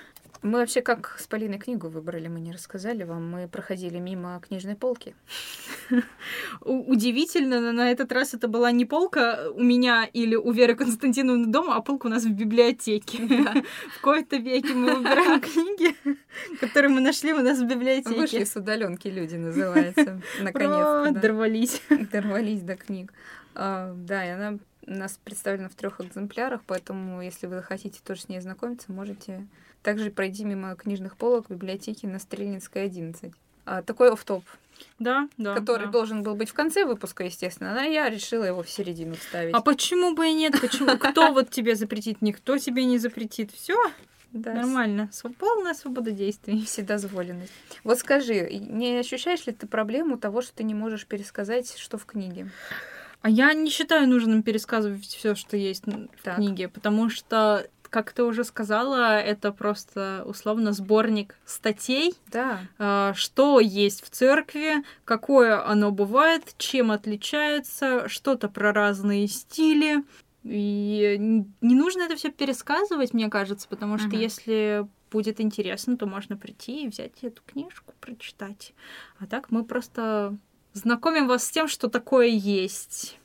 Мы 0.42 0.60
вообще 0.60 0.82
как 0.82 1.16
с 1.18 1.26
Полиной 1.26 1.58
книгу 1.58 1.88
выбрали, 1.88 2.28
мы 2.28 2.38
не 2.38 2.52
рассказали 2.52 3.02
вам. 3.02 3.28
Мы 3.28 3.48
проходили 3.48 3.98
мимо 3.98 4.40
книжной 4.40 4.76
полки. 4.76 5.14
Удивительно, 6.60 7.60
но 7.60 7.72
на 7.72 7.90
этот 7.90 8.12
раз 8.12 8.34
это 8.34 8.46
была 8.46 8.70
не 8.70 8.84
полка 8.84 9.50
у 9.52 9.62
меня 9.62 10.04
или 10.04 10.36
у 10.36 10.52
Веры 10.52 10.76
Константиновны 10.76 11.46
дома, 11.46 11.74
а 11.74 11.80
полка 11.80 12.06
у 12.06 12.10
нас 12.10 12.24
в 12.24 12.30
библиотеке. 12.30 13.18
В 13.96 14.00
кои-то 14.00 14.36
веке 14.36 14.74
мы 14.74 14.96
выбираем 14.96 15.40
книги, 15.40 15.96
которые 16.60 16.90
мы 16.90 17.00
нашли 17.00 17.32
у 17.32 17.42
нас 17.42 17.58
в 17.58 17.66
библиотеке. 17.66 18.20
Вышли 18.20 18.44
с 18.44 18.54
удаленки 18.54 19.08
люди, 19.08 19.34
называется. 19.34 20.20
Наконец-то. 20.40 21.20
Дорвались. 21.20 21.82
Дорвались 22.12 22.62
до 22.62 22.76
книг. 22.76 23.12
А, 23.54 23.92
да, 23.96 24.24
и 24.24 24.28
она 24.28 24.58
у 24.88 24.94
нас 24.94 25.18
представлена 25.22 25.68
в 25.68 25.74
трех 25.74 26.00
экземплярах, 26.00 26.62
поэтому, 26.66 27.22
если 27.22 27.46
вы 27.46 27.62
хотите 27.62 28.00
тоже 28.04 28.22
с 28.22 28.28
ней 28.28 28.40
знакомиться, 28.40 28.90
можете 28.92 29.46
также 29.82 30.10
пройти 30.10 30.44
мимо 30.44 30.74
книжных 30.74 31.16
полок 31.16 31.48
в 31.48 31.52
библиотеке 31.52 32.08
на 32.08 32.18
Стрельницкой 32.18 32.84
11. 32.84 33.32
А, 33.64 33.82
такой 33.82 34.10
оф-топ. 34.10 34.44
Да, 34.98 35.28
да. 35.36 35.54
Который 35.54 35.86
да. 35.86 35.92
должен 35.92 36.22
был 36.22 36.34
быть 36.34 36.50
в 36.50 36.54
конце 36.54 36.84
выпуска, 36.84 37.24
естественно, 37.24 37.80
а 37.80 37.84
я 37.84 38.08
решила 38.08 38.44
его 38.44 38.62
в 38.62 38.70
середину 38.70 39.16
вставить. 39.16 39.54
А 39.54 39.60
почему 39.60 40.14
бы 40.14 40.28
и 40.28 40.32
нет? 40.32 40.58
Почему? 40.60 40.96
Кто 40.96 41.32
вот 41.32 41.50
тебе 41.50 41.74
запретит? 41.74 42.22
Никто 42.22 42.58
тебе 42.58 42.84
не 42.84 42.98
запретит. 42.98 43.50
Все, 43.52 43.76
да. 44.32 44.54
Нормально. 44.54 45.10
Полная 45.38 45.74
свобода 45.74 46.10
действий. 46.10 46.64
Вседозволенность. 46.64 47.52
Вот 47.82 47.98
скажи, 47.98 48.48
не 48.50 48.98
ощущаешь 48.98 49.46
ли 49.46 49.52
ты 49.52 49.66
проблему 49.66 50.18
того, 50.18 50.42
что 50.42 50.54
ты 50.54 50.64
не 50.64 50.74
можешь 50.74 51.06
пересказать, 51.06 51.76
что 51.76 51.98
в 51.98 52.06
книге? 52.06 52.50
А 53.20 53.30
я 53.30 53.52
не 53.52 53.70
считаю 53.70 54.08
нужным 54.08 54.42
пересказывать 54.42 55.04
все, 55.04 55.34
что 55.34 55.56
есть 55.56 55.84
так. 56.22 56.34
в 56.34 56.36
книге, 56.36 56.68
потому 56.68 57.10
что 57.10 57.66
как 57.90 58.12
ты 58.12 58.22
уже 58.22 58.44
сказала, 58.44 59.18
это 59.18 59.52
просто 59.52 60.22
условно 60.26 60.72
сборник 60.72 61.36
статей, 61.44 62.14
да. 62.30 62.60
э, 62.78 63.12
что 63.14 63.60
есть 63.60 64.04
в 64.04 64.10
церкви, 64.10 64.84
какое 65.04 65.66
оно 65.66 65.90
бывает, 65.90 66.54
чем 66.58 66.90
отличается, 66.90 68.08
что-то 68.08 68.48
про 68.48 68.72
разные 68.72 69.26
стили. 69.26 70.04
И 70.44 71.16
не 71.60 71.74
нужно 71.74 72.02
это 72.02 72.16
все 72.16 72.30
пересказывать, 72.30 73.12
мне 73.12 73.28
кажется, 73.28 73.66
потому 73.68 73.98
что 73.98 74.08
uh-huh. 74.08 74.20
если 74.20 74.86
будет 75.10 75.40
интересно, 75.40 75.96
то 75.96 76.06
можно 76.06 76.36
прийти 76.36 76.84
и 76.84 76.88
взять 76.88 77.12
эту 77.22 77.42
книжку, 77.44 77.94
прочитать. 78.00 78.74
А 79.18 79.26
так 79.26 79.50
мы 79.50 79.64
просто 79.64 80.36
знакомим 80.78 81.28
вас 81.28 81.44
с 81.44 81.50
тем, 81.50 81.68
что 81.68 81.88
такое 81.88 82.26
есть. 82.26 83.18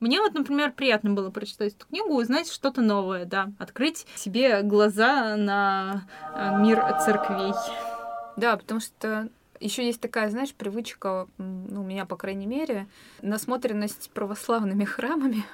Мне 0.00 0.20
вот, 0.20 0.34
например, 0.34 0.72
приятно 0.72 1.10
было 1.10 1.30
прочитать 1.30 1.74
эту 1.74 1.86
книгу, 1.86 2.14
узнать 2.14 2.50
что-то 2.50 2.80
новое, 2.80 3.24
да, 3.24 3.50
открыть 3.58 4.06
себе 4.14 4.62
глаза 4.62 5.36
на 5.36 6.06
э, 6.34 6.56
мир 6.60 6.80
церквей. 7.04 7.52
Да, 8.36 8.56
потому 8.56 8.80
что 8.80 9.28
Еще 9.58 9.84
есть 9.84 10.00
такая, 10.00 10.30
знаешь, 10.30 10.54
привычка, 10.54 11.26
ну, 11.38 11.80
у 11.80 11.84
меня, 11.84 12.06
по 12.06 12.16
крайней 12.16 12.46
мере, 12.46 12.86
насмотренность 13.22 14.10
православными 14.10 14.84
храмами. 14.94 15.44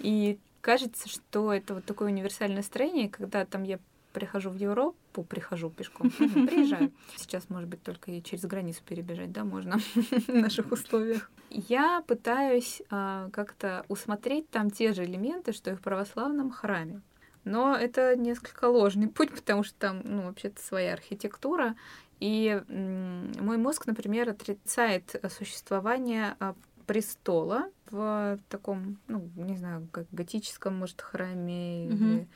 И 0.00 0.38
кажется, 0.60 1.08
что 1.08 1.50
это 1.52 1.74
вот 1.74 1.86
такое 1.86 2.08
универсальное 2.08 2.62
строение, 2.62 3.08
когда 3.08 3.46
там 3.46 3.62
я 3.62 3.78
прихожу 4.14 4.50
в 4.50 4.56
Европу, 4.56 5.24
прихожу 5.24 5.68
пешком, 5.68 6.10
приезжаю. 6.10 6.92
Сейчас, 7.16 7.50
может 7.50 7.68
быть, 7.68 7.82
только 7.82 8.12
и 8.12 8.22
через 8.22 8.44
границу 8.44 8.80
перебежать, 8.86 9.32
да, 9.32 9.44
можно 9.44 9.78
в 10.28 10.28
наших 10.28 10.72
условиях. 10.72 11.30
Я 11.50 12.02
пытаюсь 12.06 12.80
а, 12.90 13.28
как-то 13.30 13.84
усмотреть 13.88 14.48
там 14.50 14.70
те 14.70 14.92
же 14.92 15.04
элементы, 15.04 15.52
что 15.52 15.72
и 15.72 15.74
в 15.74 15.82
православном 15.82 16.50
храме. 16.50 17.02
Но 17.44 17.76
это 17.76 18.16
несколько 18.16 18.66
ложный 18.66 19.08
путь, 19.16 19.34
потому 19.34 19.64
что 19.64 19.78
там, 19.78 20.00
ну, 20.04 20.22
вообще-то 20.22 20.62
своя 20.62 20.94
архитектура. 20.94 21.74
И 22.20 22.62
мой 22.68 23.58
мозг, 23.58 23.86
например, 23.86 24.30
отрицает 24.30 25.20
существование 25.36 26.36
а, 26.38 26.54
престола 26.86 27.70
в 27.90 28.38
таком, 28.48 28.98
ну, 29.08 29.28
не 29.36 29.56
знаю, 29.56 29.88
как 29.90 30.06
готическом, 30.12 30.76
может, 30.76 31.00
храме 31.00 31.86
mm-hmm. 31.86 31.92
или 31.92 32.28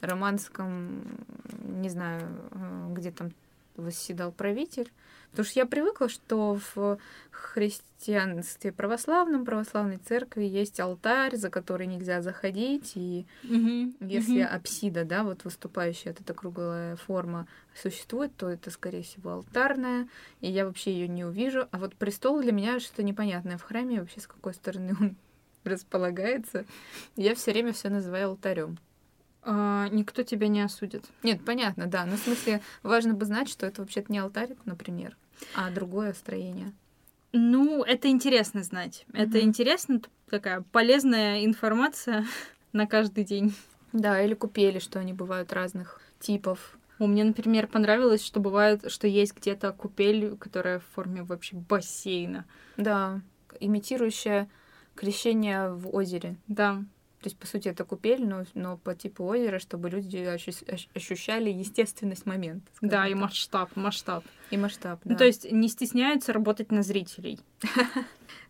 романском, 0.00 1.02
не 1.62 1.88
знаю, 1.88 2.28
э, 2.52 2.86
где 2.94 3.10
там 3.10 3.30
восседал 3.76 4.32
правитель. 4.32 4.90
Потому 5.30 5.46
что 5.46 5.60
я 5.60 5.66
привыкла, 5.66 6.08
что 6.08 6.58
в 6.74 6.98
христианстве 7.30 8.72
православном, 8.72 9.44
православной 9.44 9.98
церкви 9.98 10.44
есть 10.44 10.80
алтарь, 10.80 11.36
за 11.36 11.50
который 11.50 11.86
нельзя 11.86 12.20
заходить, 12.20 12.92
и 12.96 13.26
mm-hmm. 13.44 13.94
если 14.00 14.42
mm-hmm. 14.42 14.56
апсида, 14.56 15.04
да, 15.04 15.22
вот 15.22 15.44
выступающая, 15.44 16.12
вот 16.12 16.20
эта 16.20 16.34
круглая 16.34 16.96
форма 16.96 17.46
существует, 17.80 18.34
то 18.36 18.48
это, 18.48 18.70
скорее 18.70 19.02
всего, 19.02 19.30
алтарная, 19.30 20.08
и 20.40 20.50
я 20.50 20.66
вообще 20.66 20.92
ее 20.92 21.06
не 21.06 21.24
увижу. 21.24 21.68
А 21.70 21.78
вот 21.78 21.94
престол 21.94 22.40
для 22.40 22.52
меня 22.52 22.80
что-то 22.80 23.04
непонятное 23.04 23.56
в 23.56 23.62
храме, 23.62 24.00
вообще 24.00 24.20
с 24.20 24.26
какой 24.26 24.54
стороны 24.54 24.96
он 25.00 25.16
располагается. 25.62 26.64
Я 27.14 27.36
все 27.36 27.52
время 27.52 27.72
все 27.72 27.88
называю 27.88 28.30
алтарем 28.30 28.78
никто 29.44 30.22
тебя 30.22 30.48
не 30.48 30.60
осудит. 30.60 31.04
Нет, 31.22 31.44
понятно, 31.44 31.86
да. 31.86 32.04
Но 32.04 32.16
в 32.16 32.20
смысле, 32.20 32.60
важно 32.82 33.14
бы 33.14 33.24
знать, 33.24 33.48
что 33.48 33.66
это 33.66 33.82
вообще-то 33.82 34.12
не 34.12 34.18
алтарь, 34.18 34.54
например, 34.64 35.16
а 35.54 35.70
другое 35.70 36.12
строение. 36.12 36.72
Ну, 37.32 37.82
это 37.82 38.08
интересно 38.08 38.62
знать. 38.62 39.04
Mm-hmm. 39.08 39.22
Это 39.22 39.40
интересно, 39.40 40.00
такая 40.28 40.62
полезная 40.72 41.44
информация 41.44 42.26
на 42.72 42.86
каждый 42.86 43.24
день. 43.24 43.54
Да, 43.92 44.20
или 44.20 44.34
купели, 44.34 44.78
что 44.78 44.98
они 44.98 45.12
бывают 45.12 45.52
разных 45.52 46.00
типов. 46.18 46.76
У 46.98 47.06
меня, 47.06 47.24
например, 47.24 47.66
понравилось, 47.66 48.22
что 48.22 48.40
бывает, 48.40 48.90
что 48.90 49.06
есть 49.06 49.34
где-то 49.34 49.72
купель, 49.72 50.36
которая 50.36 50.80
в 50.80 50.84
форме 50.94 51.22
вообще 51.22 51.56
бассейна. 51.56 52.44
Да, 52.76 53.22
имитирующая 53.58 54.50
крещение 54.94 55.72
в 55.72 55.94
озере. 55.94 56.36
Да. 56.46 56.84
То 57.20 57.26
есть, 57.26 57.36
по 57.36 57.46
сути, 57.46 57.68
это 57.68 57.84
купель, 57.84 58.26
но, 58.26 58.44
но 58.54 58.78
по 58.78 58.94
типу 58.94 59.24
озера, 59.24 59.58
чтобы 59.58 59.90
люди 59.90 60.16
ощущали 60.94 61.50
естественность 61.50 62.24
момента. 62.24 62.66
Да, 62.80 63.02
так. 63.02 63.10
и 63.10 63.14
масштаб, 63.14 63.76
масштаб. 63.76 64.24
И 64.50 64.56
масштаб, 64.56 65.00
да. 65.04 65.12
Ну, 65.12 65.18
то 65.18 65.26
есть 65.26 65.50
не 65.52 65.68
стесняются 65.68 66.32
работать 66.32 66.72
на 66.72 66.82
зрителей. 66.82 67.40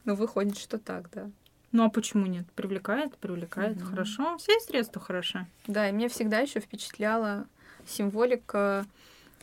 Ну, 0.07 0.15
выходит, 0.15 0.57
что 0.57 0.79
так, 0.79 1.11
да. 1.11 1.31
Ну, 1.73 1.85
а 1.85 1.91
почему 1.91 2.25
нет? 2.25 2.47
Привлекает, 2.53 3.19
привлекает. 3.19 3.83
Хорошо. 3.83 4.39
Все 4.39 4.59
средства 4.61 4.99
хороши. 4.99 5.47
Да, 5.67 5.91
и 5.91 5.93
мне 5.93 6.09
всегда 6.09 6.39
еще 6.39 6.61
впечатляла 6.61 7.47
символика 7.87 8.87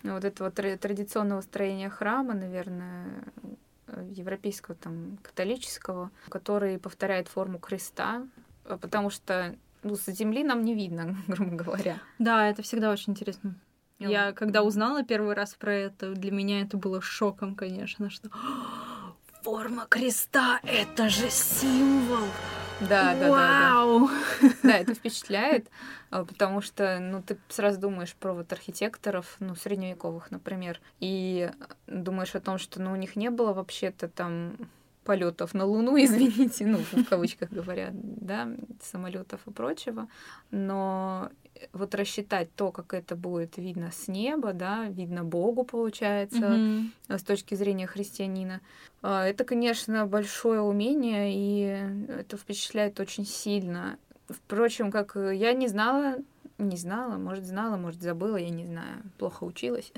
вот 0.01 0.25
этого 0.25 0.49
традиционного 0.49 1.41
строения 1.41 1.91
храма, 1.91 2.33
наверное, 2.33 3.23
европейского, 4.09 4.75
там, 4.75 5.19
католического, 5.21 6.09
который 6.29 6.79
повторяет 6.79 7.27
форму 7.27 7.59
креста, 7.59 8.23
Э, 8.23 8.46
потому 8.75 9.09
что 9.09 9.55
ну, 9.83 9.95
с 9.95 10.05
земли 10.11 10.43
нам 10.43 10.63
не 10.63 10.73
видно, 10.73 11.15
грубо 11.27 11.55
говоря. 11.55 11.99
Да, 12.19 12.49
это 12.49 12.61
всегда 12.61 12.91
очень 12.91 13.13
интересно. 13.13 13.55
Я 13.99 14.31
когда 14.31 14.61
узнала 14.61 15.03
первый 15.03 15.33
раз 15.33 15.55
про 15.55 15.73
это, 15.73 16.13
для 16.13 16.31
меня 16.31 16.61
это 16.61 16.77
было 16.77 17.01
шоком, 17.01 17.55
конечно, 17.55 18.09
что 18.09 18.29
форма 19.41 19.85
креста— 19.89 20.59
это 20.63 21.09
же 21.09 21.29
символ! 21.29 22.27
Да, 22.79 23.15
да, 23.15 23.29
Вау! 23.31 24.07
да, 24.07 24.13
да. 24.41 24.53
Да, 24.63 24.77
это 24.77 24.93
впечатляет, 24.93 25.67
а, 26.11 26.25
потому 26.25 26.61
что, 26.61 26.99
ну, 26.99 27.23
ты 27.23 27.39
сразу 27.47 27.79
думаешь 27.79 28.13
про 28.13 28.33
вот 28.33 28.53
архитекторов, 28.53 29.35
ну, 29.39 29.55
средневековых, 29.55 30.29
например, 30.29 30.79
и 30.99 31.49
думаешь 31.87 32.35
о 32.35 32.39
том, 32.39 32.59
что, 32.59 32.79
ну, 32.79 32.91
у 32.91 32.95
них 32.95 33.15
не 33.15 33.31
было 33.31 33.53
вообще-то 33.53 34.07
там 34.07 34.57
полетов 35.07 35.53
на 35.53 35.63
Луну, 35.63 35.95
извините, 36.03 36.65
ну, 36.65 36.79
в 36.79 37.05
кавычках 37.05 37.49
говоря, 37.49 37.91
да, 37.93 38.49
самолетов 38.81 39.39
и 39.47 39.51
прочего. 39.51 40.09
Но 40.51 41.29
вот 41.71 41.95
рассчитать 41.95 42.49
то, 42.55 42.71
как 42.71 42.93
это 42.93 43.15
будет 43.15 43.57
видно 43.57 43.89
с 43.91 44.09
неба, 44.09 44.51
да, 44.51 44.85
видно 44.89 45.23
Богу, 45.23 45.63
получается, 45.63 46.37
mm-hmm. 46.37 47.17
с 47.17 47.23
точки 47.23 47.55
зрения 47.55 47.87
христианина, 47.87 48.59
а, 49.01 49.25
это, 49.25 49.45
конечно, 49.45 50.05
большое 50.05 50.59
умение, 50.61 51.31
и 51.33 52.11
это 52.19 52.35
впечатляет 52.37 52.99
очень 52.99 53.25
сильно. 53.25 53.97
Впрочем, 54.27 54.91
как 54.91 55.15
я 55.15 55.53
не 55.53 55.69
знала, 55.69 56.17
не 56.57 56.75
знала, 56.75 57.17
может, 57.17 57.45
знала, 57.45 57.77
может, 57.77 58.01
забыла, 58.01 58.35
я 58.35 58.49
не 58.49 58.65
знаю, 58.65 59.03
плохо 59.17 59.45
училась, 59.45 59.93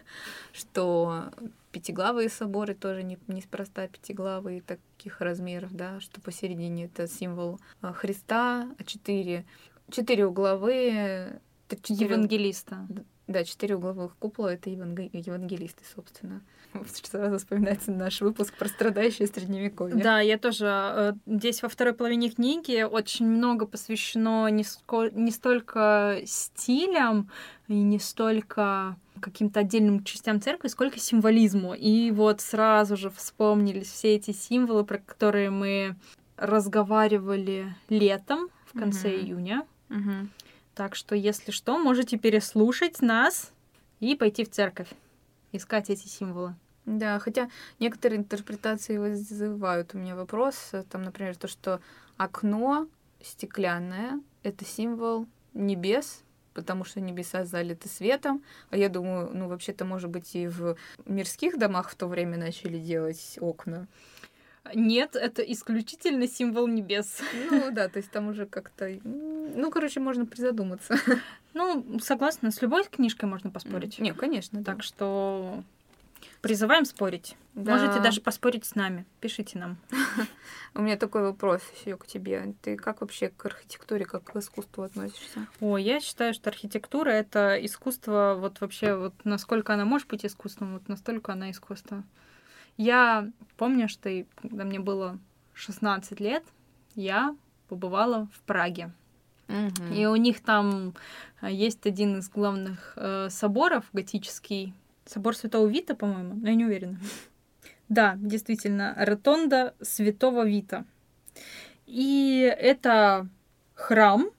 что 0.52 1.30
пятиглавые 1.74 2.28
соборы 2.28 2.74
тоже 2.74 3.02
не, 3.02 3.18
неспроста 3.26 3.88
пятиглавые 3.88 4.62
таких 4.62 5.20
размеров, 5.20 5.74
да, 5.74 5.98
что 5.98 6.20
посередине 6.20 6.84
это 6.84 7.08
символ 7.08 7.58
а, 7.80 7.92
Христа, 7.92 8.68
а 8.78 8.84
четыре, 8.84 9.44
четыре 9.90 10.24
угловые... 10.24 11.40
Четыре, 11.68 12.06
Евангелиста. 12.06 12.86
Да, 13.26 13.42
четыре 13.42 13.74
угловых 13.74 14.16
купола— 14.18 14.48
это 14.54 14.70
евангелисты, 14.70 15.82
собственно. 15.92 16.42
Сразу 17.02 17.38
вспоминается 17.38 17.90
наш 17.90 18.20
выпуск 18.20 18.54
про 18.56 18.68
страдающее 18.68 19.26
средневековье. 19.26 20.00
Да, 20.00 20.20
я 20.20 20.38
тоже. 20.38 20.66
Э, 20.66 21.12
здесь 21.26 21.62
во 21.62 21.68
второй 21.68 21.94
половине 21.94 22.30
книги 22.30 22.82
очень 22.82 23.26
много 23.26 23.66
посвящено 23.66 24.46
не, 24.48 24.62
ско... 24.62 25.10
не 25.10 25.32
столько 25.32 26.20
стилям 26.24 27.30
и 27.66 27.74
не 27.74 27.98
столько 27.98 28.96
каким-то 29.20 29.60
отдельным 29.60 30.04
частям 30.04 30.40
церкви, 30.40 30.68
сколько 30.68 30.98
символизму. 30.98 31.74
И 31.74 32.10
вот 32.10 32.40
сразу 32.40 32.96
же 32.96 33.10
вспомнились 33.10 33.90
все 33.90 34.16
эти 34.16 34.32
символы, 34.32 34.84
про 34.84 34.98
которые 34.98 35.50
мы 35.50 35.96
разговаривали 36.36 37.74
летом 37.88 38.48
в 38.66 38.78
конце 38.78 39.10
mm-hmm. 39.10 39.24
июня. 39.24 39.66
Mm-hmm. 39.88 40.28
Так 40.74 40.96
что, 40.96 41.14
если 41.14 41.52
что, 41.52 41.78
можете 41.78 42.18
переслушать 42.18 43.00
нас 43.00 43.52
и 44.00 44.16
пойти 44.16 44.44
в 44.44 44.50
церковь, 44.50 44.88
искать 45.52 45.90
эти 45.90 46.08
символы. 46.08 46.56
Да, 46.84 47.18
хотя 47.18 47.48
некоторые 47.78 48.18
интерпретации 48.18 48.98
вызывают 48.98 49.94
у 49.94 49.98
меня 49.98 50.16
вопрос. 50.16 50.72
Там, 50.90 51.02
например, 51.02 51.36
то, 51.36 51.48
что 51.48 51.80
окно 52.16 52.88
стеклянное— 53.22 54.20
это 54.42 54.64
символ 54.64 55.26
небес, 55.54 56.23
потому 56.54 56.84
что 56.84 57.00
небеса 57.00 57.44
залиты 57.44 57.88
светом. 57.88 58.42
А 58.70 58.76
я 58.76 58.88
думаю, 58.88 59.30
ну, 59.34 59.48
вообще-то, 59.48 59.84
может 59.84 60.10
быть, 60.10 60.34
и 60.34 60.46
в 60.46 60.76
мирских 61.04 61.58
домах 61.58 61.90
в 61.90 61.94
то 61.96 62.06
время 62.06 62.38
начали 62.38 62.78
делать 62.78 63.36
окна. 63.40 63.86
Нет, 64.74 65.14
это 65.14 65.42
исключительно 65.42 66.26
символ 66.26 66.66
небес. 66.66 67.20
Ну 67.50 67.70
да, 67.70 67.88
то 67.88 67.98
есть 67.98 68.10
там 68.10 68.28
уже 68.28 68.46
как-то... 68.46 68.98
Ну, 69.04 69.70
короче, 69.70 70.00
можно 70.00 70.24
призадуматься. 70.24 70.96
Ну, 71.52 72.00
согласна, 72.00 72.50
с 72.50 72.62
любой 72.62 72.84
книжкой 72.84 73.28
можно 73.28 73.50
поспорить. 73.50 73.98
Не, 73.98 74.12
конечно. 74.12 74.64
Так 74.64 74.78
да. 74.78 74.82
что 74.82 75.62
призываем 76.40 76.84
спорить. 76.84 77.36
Да. 77.54 77.76
Можете 77.76 78.00
даже 78.00 78.20
поспорить 78.20 78.64
с 78.64 78.74
нами. 78.74 79.06
Пишите 79.20 79.58
нам. 79.58 79.76
У 80.74 80.82
меня 80.82 80.96
такой 80.96 81.22
вопрос 81.22 81.62
еще 81.76 81.96
к 81.96 82.06
тебе. 82.06 82.54
Ты 82.62 82.76
как 82.76 83.00
вообще 83.00 83.28
к 83.28 83.46
архитектуре, 83.46 84.04
как 84.04 84.24
к 84.24 84.36
искусству 84.36 84.82
относишься? 84.82 85.46
О, 85.60 85.78
я 85.78 86.00
считаю, 86.00 86.34
что 86.34 86.50
архитектура 86.50 87.10
это 87.10 87.64
искусство, 87.64 88.36
вот 88.38 88.60
вообще, 88.60 88.96
вот 88.96 89.14
насколько 89.24 89.72
она 89.74 89.84
может 89.84 90.08
быть 90.08 90.26
искусством, 90.26 90.74
вот 90.74 90.88
настолько 90.88 91.32
она 91.32 91.50
искусство. 91.50 92.02
Я 92.76 93.30
помню, 93.56 93.88
что 93.88 94.24
когда 94.42 94.64
мне 94.64 94.80
было 94.80 95.18
16 95.52 96.18
лет, 96.18 96.44
я 96.96 97.36
побывала 97.68 98.28
в 98.34 98.40
Праге. 98.40 98.92
Угу. 99.48 99.94
И 99.94 100.06
у 100.06 100.16
них 100.16 100.42
там 100.42 100.94
э, 101.40 101.52
есть 101.52 101.86
один 101.86 102.18
из 102.18 102.28
главных 102.28 102.94
э, 102.96 103.28
соборов 103.30 103.84
готический, 103.92 104.74
собор 105.06 105.36
Святого 105.36 105.66
Вита, 105.66 105.94
по-моему, 105.94 106.34
но 106.34 106.48
я 106.48 106.54
не 106.54 106.64
уверена. 106.64 106.98
Да, 107.90 108.14
действительно, 108.16 108.94
ротонда 108.96 109.74
Святого 109.82 110.46
Вита. 110.46 110.86
И 111.86 112.40
это 112.58 113.28
храм 113.74 114.30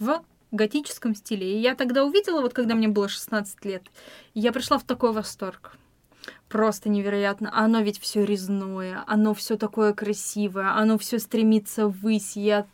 в 0.00 0.24
готическом 0.50 1.14
стиле. 1.14 1.56
И 1.56 1.60
я 1.60 1.74
тогда 1.74 2.04
увидела, 2.04 2.40
вот 2.40 2.54
когда 2.54 2.74
мне 2.74 2.88
было 2.88 3.08
16 3.08 3.64
лет, 3.64 3.84
я 4.34 4.52
пришла 4.52 4.78
в 4.78 4.84
такой 4.84 5.12
восторг. 5.12 5.76
просто 6.48 6.88
невероятно. 6.88 7.50
Оно 7.52 7.80
ведь 7.80 8.00
все 8.00 8.24
резное, 8.24 9.04
оно 9.06 9.32
все 9.32 9.56
такое 9.56 9.92
красивое, 9.94 10.72
оно 10.72 10.98
все 10.98 11.18
стремится 11.18 11.86
ввысь. 11.86 12.36
Я 12.36 12.66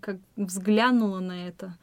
как 0.00 0.16
взглянула 0.36 1.20
на 1.20 1.48
это, 1.48 1.76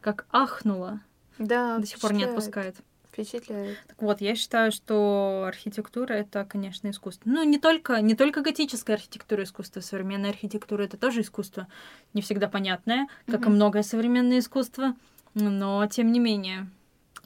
как 0.00 0.26
ахнула. 0.30 1.00
Да, 1.38 1.78
до 1.78 1.86
сих 1.86 1.98
пор 1.98 2.12
не 2.12 2.24
отпускает. 2.24 2.76
Впечатляет. 3.14 3.78
Так 3.86 4.02
вот, 4.02 4.20
я 4.20 4.34
считаю, 4.34 4.72
что 4.72 5.44
архитектура 5.46 6.12
это, 6.12 6.44
конечно, 6.44 6.90
искусство. 6.90 7.30
Ну, 7.30 7.44
не 7.44 7.58
только, 7.58 8.00
не 8.00 8.16
только 8.16 8.42
готическая 8.42 8.96
архитектура 8.96 9.44
искусство, 9.44 9.80
современная 9.80 10.30
архитектура 10.30 10.82
это 10.82 10.96
тоже 10.96 11.20
искусство. 11.20 11.68
Не 12.12 12.22
всегда 12.22 12.48
понятное, 12.48 13.06
как 13.26 13.42
mm-hmm. 13.42 13.46
и 13.46 13.50
многое 13.50 13.82
современное 13.84 14.40
искусство, 14.40 14.96
но 15.34 15.86
тем 15.86 16.10
не 16.10 16.18
менее. 16.18 16.68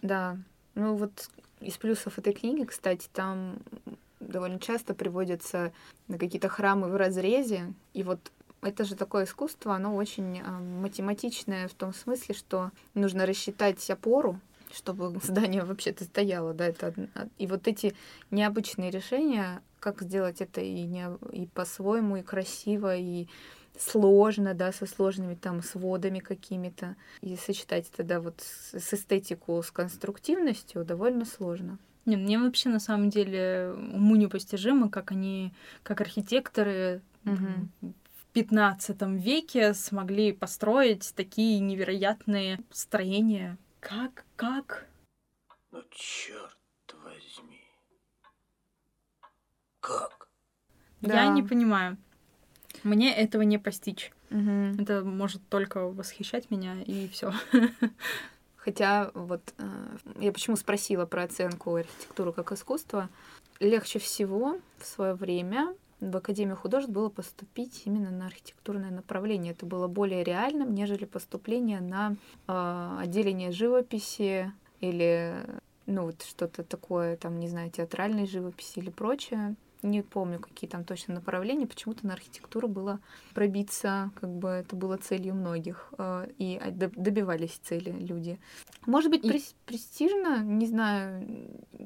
Да. 0.02 0.36
Ну 0.74 0.94
вот 0.94 1.30
из 1.60 1.76
плюсов 1.78 2.18
этой 2.18 2.34
книги, 2.34 2.64
кстати, 2.64 3.08
там 3.12 3.56
довольно 4.20 4.60
часто 4.60 4.94
приводятся 4.94 5.72
на 6.06 6.18
какие-то 6.18 6.48
храмы 6.48 6.88
в 6.88 6.96
разрезе, 6.96 7.72
и 7.94 8.02
вот 8.02 8.30
это 8.62 8.84
же 8.84 8.94
такое 8.94 9.24
искусство, 9.24 9.74
оно 9.74 9.94
очень 9.94 10.38
э, 10.38 10.42
математичное 10.50 11.68
в 11.68 11.74
том 11.74 11.94
смысле, 11.94 12.34
что 12.34 12.70
нужно 12.94 13.24
рассчитать 13.24 13.88
опору, 13.90 14.40
чтобы 14.72 15.18
здание 15.22 15.64
вообще-то 15.64 16.04
стояло, 16.04 16.54
да, 16.54 16.66
это 16.66 16.94
и 17.38 17.46
вот 17.46 17.68
эти 17.68 17.94
необычные 18.30 18.90
решения, 18.90 19.62
как 19.80 20.02
сделать 20.02 20.40
это 20.40 20.60
и 20.60 20.82
не 20.82 21.06
и 21.32 21.46
по-своему 21.46 22.16
и 22.16 22.22
красиво 22.22 22.96
и 22.96 23.28
сложно, 23.78 24.54
да, 24.54 24.72
со 24.72 24.86
сложными 24.86 25.34
там 25.34 25.62
сводами 25.62 26.18
какими-то 26.18 26.96
и 27.20 27.36
сочетать 27.36 27.88
это, 27.92 28.02
да, 28.02 28.20
вот 28.20 28.40
с, 28.40 28.92
эстетику 28.92 29.62
с 29.62 29.70
конструктивностью 29.70 30.84
довольно 30.84 31.24
сложно. 31.24 31.78
Не, 32.04 32.16
мне 32.16 32.38
вообще 32.38 32.70
на 32.70 32.80
самом 32.80 33.10
деле 33.10 33.74
уму 33.92 34.16
непостижимо, 34.16 34.88
как 34.88 35.12
они, 35.12 35.52
как 35.82 36.00
архитекторы 36.00 37.02
угу. 37.24 37.46
в 37.82 38.32
15 38.32 39.02
веке 39.02 39.74
смогли 39.74 40.32
построить 40.32 41.12
такие 41.14 41.60
невероятные 41.60 42.60
строения 42.70 43.58
как? 43.80 44.24
Как? 44.36 44.86
Ну, 45.70 45.82
черт 45.90 46.56
возьми. 47.04 47.64
Как? 49.80 50.28
Да. 51.00 51.24
Я 51.24 51.28
не 51.28 51.42
понимаю. 51.42 51.96
Мне 52.82 53.14
этого 53.14 53.42
не 53.42 53.58
постичь. 53.58 54.12
Угу. 54.30 54.82
Это 54.82 55.02
может 55.04 55.46
только 55.48 55.86
восхищать 55.86 56.50
меня, 56.50 56.82
и 56.82 57.08
все. 57.08 57.32
Хотя 58.56 59.10
вот 59.14 59.54
э, 59.58 59.96
я 60.20 60.32
почему 60.32 60.56
спросила 60.56 61.06
про 61.06 61.22
оценку 61.24 61.76
архитектуры 61.76 62.32
как 62.32 62.52
искусства. 62.52 63.08
Легче 63.60 63.98
всего 63.98 64.58
в 64.78 64.86
свое 64.86 65.14
время 65.14 65.74
в 66.00 66.16
Академию 66.16 66.56
художеств 66.56 66.92
было 66.92 67.08
поступить 67.08 67.82
именно 67.84 68.10
на 68.10 68.26
архитектурное 68.26 68.90
направление. 68.90 69.52
Это 69.52 69.66
было 69.66 69.88
более 69.88 70.22
реальным, 70.22 70.74
нежели 70.74 71.04
поступление 71.04 71.80
на 71.80 72.16
э, 72.46 72.96
отделение 73.00 73.52
живописи 73.52 74.52
или 74.80 75.34
ну 75.86 76.04
вот 76.04 76.22
что-то 76.22 76.62
такое, 76.62 77.16
там, 77.16 77.40
не 77.40 77.48
знаю, 77.48 77.70
театральной 77.70 78.26
живописи 78.26 78.78
или 78.78 78.90
прочее 78.90 79.56
не 79.82 80.02
помню, 80.02 80.40
какие 80.40 80.68
там 80.68 80.84
точно 80.84 81.14
направления, 81.14 81.66
почему-то 81.66 82.06
на 82.06 82.14
архитектуру 82.14 82.68
было 82.68 83.00
пробиться, 83.34 84.10
как 84.20 84.30
бы 84.30 84.48
это 84.48 84.76
было 84.76 84.96
целью 84.96 85.34
многих, 85.34 85.92
э, 85.98 86.28
и 86.38 86.60
добивались 86.70 87.60
цели 87.62 87.90
люди. 87.90 88.38
Может 88.86 89.10
быть, 89.10 89.24
и... 89.24 89.42
престижно, 89.66 90.42
не 90.42 90.66
знаю, 90.66 91.26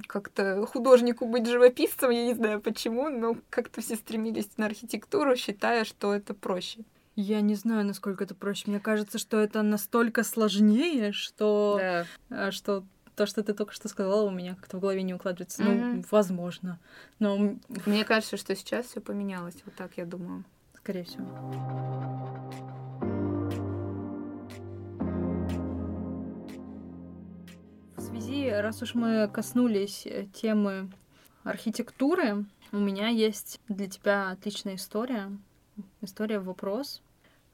как-то 0.07 0.67
художнику 0.67 1.27
быть 1.27 1.47
живописцем, 1.47 2.11
я 2.11 2.25
не 2.25 2.35
знаю 2.35 2.61
почему, 2.61 3.09
но 3.09 3.37
как-то 3.51 3.81
все 3.81 3.97
стремились 3.97 4.49
на 4.57 4.67
архитектуру, 4.67 5.37
считая, 5.37 5.85
что 5.85 6.15
это 6.15 6.35
проще. 6.35 6.85
Я 7.15 7.43
не 7.43 7.55
знаю, 7.55 7.85
насколько 7.85 8.25
это 8.25 8.35
проще. 8.35 8.65
Мне 8.69 8.81
кажется, 8.81 9.19
что 9.19 9.39
это 9.39 9.63
настолько 9.63 10.25
сложнее, 10.25 11.13
что, 11.13 11.79
да. 11.79 12.07
Э, 12.31 12.51
что 12.51 12.85
то, 13.15 13.27
что 13.27 13.43
ты 13.43 13.53
только 13.53 13.73
что 13.73 13.89
сказала, 13.89 14.23
у 14.23 14.31
меня 14.31 14.55
как-то 14.55 14.79
в 14.79 14.81
голове 14.81 15.03
не 15.03 15.15
укладывается. 15.15 15.63
Mm-hmm. 15.63 15.95
Ну, 15.95 16.05
возможно. 16.11 16.79
Но... 17.19 17.57
Мне 17.87 18.05
кажется, 18.05 18.37
что 18.37 18.55
сейчас 18.57 18.87
все 18.87 19.01
поменялось. 19.01 19.57
Вот 19.65 19.75
так 19.75 19.97
я 19.97 20.07
думаю. 20.07 20.45
Скорее 20.75 21.05
всего. 21.05 21.27
В 27.97 28.01
связи, 28.01 28.51
раз 28.51 28.83
уж 28.83 28.95
мы 28.95 29.29
коснулись 29.29 30.07
э, 30.07 30.27
темы 30.33 30.91
архитектуры, 31.45 32.45
у 32.73 32.79
меня 32.79 33.09
есть 33.09 33.61
для 33.69 33.87
тебя 33.87 34.31
отличная 34.31 34.77
история. 34.77 35.31
История 36.01 36.39
вопрос. 36.39 37.03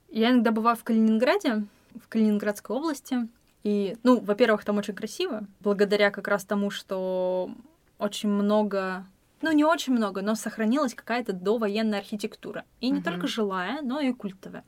Я 0.09 0.31
иногда 0.31 0.53
бываю 0.53 0.77
в 0.77 0.85
Калининграде, 0.85 1.65
в 2.01 2.09
Калининградской 2.09 2.77
области, 2.77 3.29
и, 3.65 3.97
ну, 4.03 4.21
во-первых, 4.21 4.65
там 4.65 4.79
очень 4.79 4.95
красиво, 4.95 5.47
благодаря 5.61 6.11
как 6.11 6.29
раз 6.29 6.45
тому, 6.45 6.71
что 6.71 7.51
очень 7.99 8.29
много 8.29 9.07
ну, 9.41 9.53
не 9.53 9.65
очень 9.65 9.93
много, 9.93 10.21
но 10.21 10.35
сохранилась 10.35 10.95
какая-то 10.95 11.33
довоенная 11.33 12.01
архитектура. 12.01 12.65
И 12.81 12.91
не 12.91 12.99
uh-huh. 12.99 13.05
только 13.05 13.29
жилая, 13.29 13.83
но 13.83 14.01
и 14.01 14.13
культовая. 14.13 14.65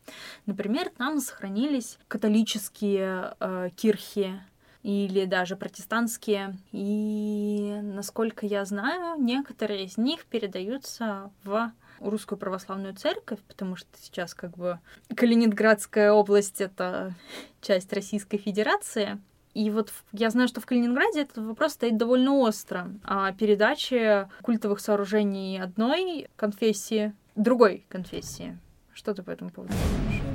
Например, 0.46 0.90
там 0.96 1.18
сохранились 1.18 1.98
католические 2.07 3.35
э, 3.40 3.70
кирхи 3.74 4.40
или 4.83 5.24
даже 5.24 5.57
протестантские. 5.57 6.57
И, 6.72 7.81
насколько 7.83 8.46
я 8.46 8.64
знаю, 8.64 9.20
некоторые 9.20 9.87
из 9.87 9.98
них 9.98 10.24
передаются 10.26 11.33
в 11.42 11.72
русскую 12.00 12.38
православную 12.38 12.94
церковь, 12.94 13.38
потому 13.46 13.76
что 13.76 13.88
сейчас 14.00 14.34
как 14.34 14.56
бы 14.56 14.78
Калининградская 15.14 16.12
область— 16.12 16.60
это 16.62 17.14
часть 17.60 17.92
Российской 17.92 18.38
Федерации. 18.38 19.20
И 19.52 19.68
вот 19.70 19.92
я 20.12 20.30
знаю, 20.30 20.48
что 20.48 20.60
в 20.60 20.66
Калининграде 20.66 21.22
этот 21.22 21.38
вопрос 21.38 21.72
стоит 21.72 21.96
довольно 21.96 22.34
остро. 22.38 22.88
О 23.02 23.32
передаче 23.32 24.28
культовых 24.42 24.78
сооружений 24.80 25.60
одной 25.60 26.28
конфессии 26.36 27.14
другой 27.34 27.84
конфессии. 27.88 28.58
Что 28.92 29.14
ты 29.14 29.22
по 29.22 29.30
этому 29.30 29.50
поводу 29.50 29.72
думаешь? 29.72 30.30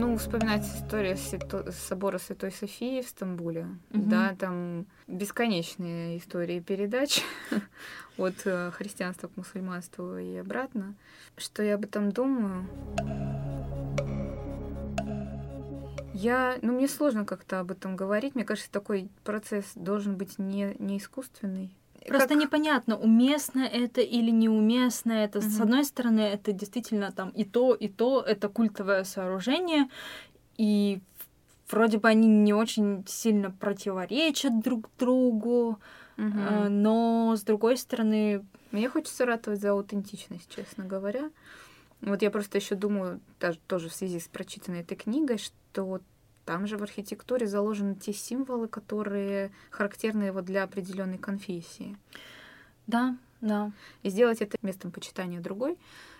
Ну, 0.00 0.16
вспоминать 0.16 0.64
историю 0.64 1.14
Свято... 1.18 1.70
собора 1.72 2.16
Святой 2.16 2.52
Софии 2.52 3.02
в 3.02 3.08
Стамбуле. 3.08 3.66
Угу. 3.90 4.02
Да, 4.08 4.34
там 4.34 4.86
бесконечные 5.06 6.16
истории 6.16 6.58
передач 6.60 7.22
от 8.16 8.34
э, 8.46 8.70
христианства 8.70 9.28
к 9.28 9.36
мусульманству 9.36 10.16
и 10.16 10.36
обратно. 10.36 10.94
Что 11.36 11.62
я 11.62 11.74
об 11.74 11.84
этом 11.84 12.12
думаю? 12.12 12.66
Я, 16.14 16.56
ну, 16.62 16.72
мне 16.72 16.88
сложно 16.88 17.26
как-то 17.26 17.60
об 17.60 17.70
этом 17.70 17.94
говорить. 17.94 18.34
Мне 18.34 18.44
кажется, 18.46 18.72
такой 18.72 19.10
процесс 19.22 19.66
должен 19.74 20.16
быть 20.16 20.38
не, 20.38 20.76
не 20.78 20.96
искусственный. 20.96 21.76
Просто 22.10 22.34
как... 22.34 22.38
непонятно, 22.38 22.98
уместно 22.98 23.60
это 23.60 24.00
или 24.00 24.30
неуместно 24.30 25.12
это. 25.12 25.38
Угу. 25.38 25.48
С 25.48 25.60
одной 25.60 25.84
стороны, 25.84 26.20
это 26.20 26.52
действительно 26.52 27.12
там 27.12 27.30
и 27.30 27.44
то, 27.44 27.74
и 27.74 27.88
то, 27.88 28.20
это 28.20 28.48
культовое 28.48 29.04
сооружение, 29.04 29.88
и 30.58 31.00
вроде 31.70 31.98
бы 31.98 32.08
они 32.08 32.26
не 32.26 32.52
очень 32.52 33.04
сильно 33.06 33.50
противоречат 33.52 34.60
друг 34.60 34.90
другу, 34.98 35.78
угу. 36.18 36.68
но 36.68 37.36
с 37.36 37.42
другой 37.42 37.76
стороны... 37.76 38.44
Мне 38.72 38.88
хочется 38.88 39.24
ратовать 39.24 39.60
за 39.60 39.70
аутентичность, 39.70 40.48
честно 40.54 40.84
говоря. 40.84 41.30
Вот 42.00 42.22
я 42.22 42.30
просто 42.30 42.58
еще 42.58 42.74
думаю, 42.74 43.20
даже 43.38 43.58
тоже 43.66 43.88
в 43.88 43.94
связи 43.94 44.18
с 44.18 44.26
прочитанной 44.28 44.80
этой 44.80 44.96
книгой, 44.96 45.38
что 45.38 46.00
там 46.44 46.66
же 46.66 46.76
в 46.76 46.82
архитектуре 46.82 47.46
заложены 47.46 47.94
те 47.94 48.12
символы, 48.12 48.68
которые 48.68 49.52
характерны 49.70 50.32
вот 50.32 50.44
для 50.44 50.64
определенной 50.64 51.18
конфессии. 51.18 51.96
Да, 52.86 53.16
да. 53.40 53.72
И 54.02 54.10
сделать 54.10 54.40
это 54.40 54.56
местом 54.62 54.90
почитания 54.90 55.40
другой, 55.40 55.78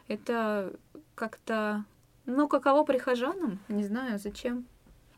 это 0.08 0.72
как-то, 1.14 1.84
ну, 2.26 2.48
каково 2.48 2.84
прихожанам? 2.84 3.58
Не 3.68 3.84
знаю, 3.84 4.18
зачем. 4.18 4.66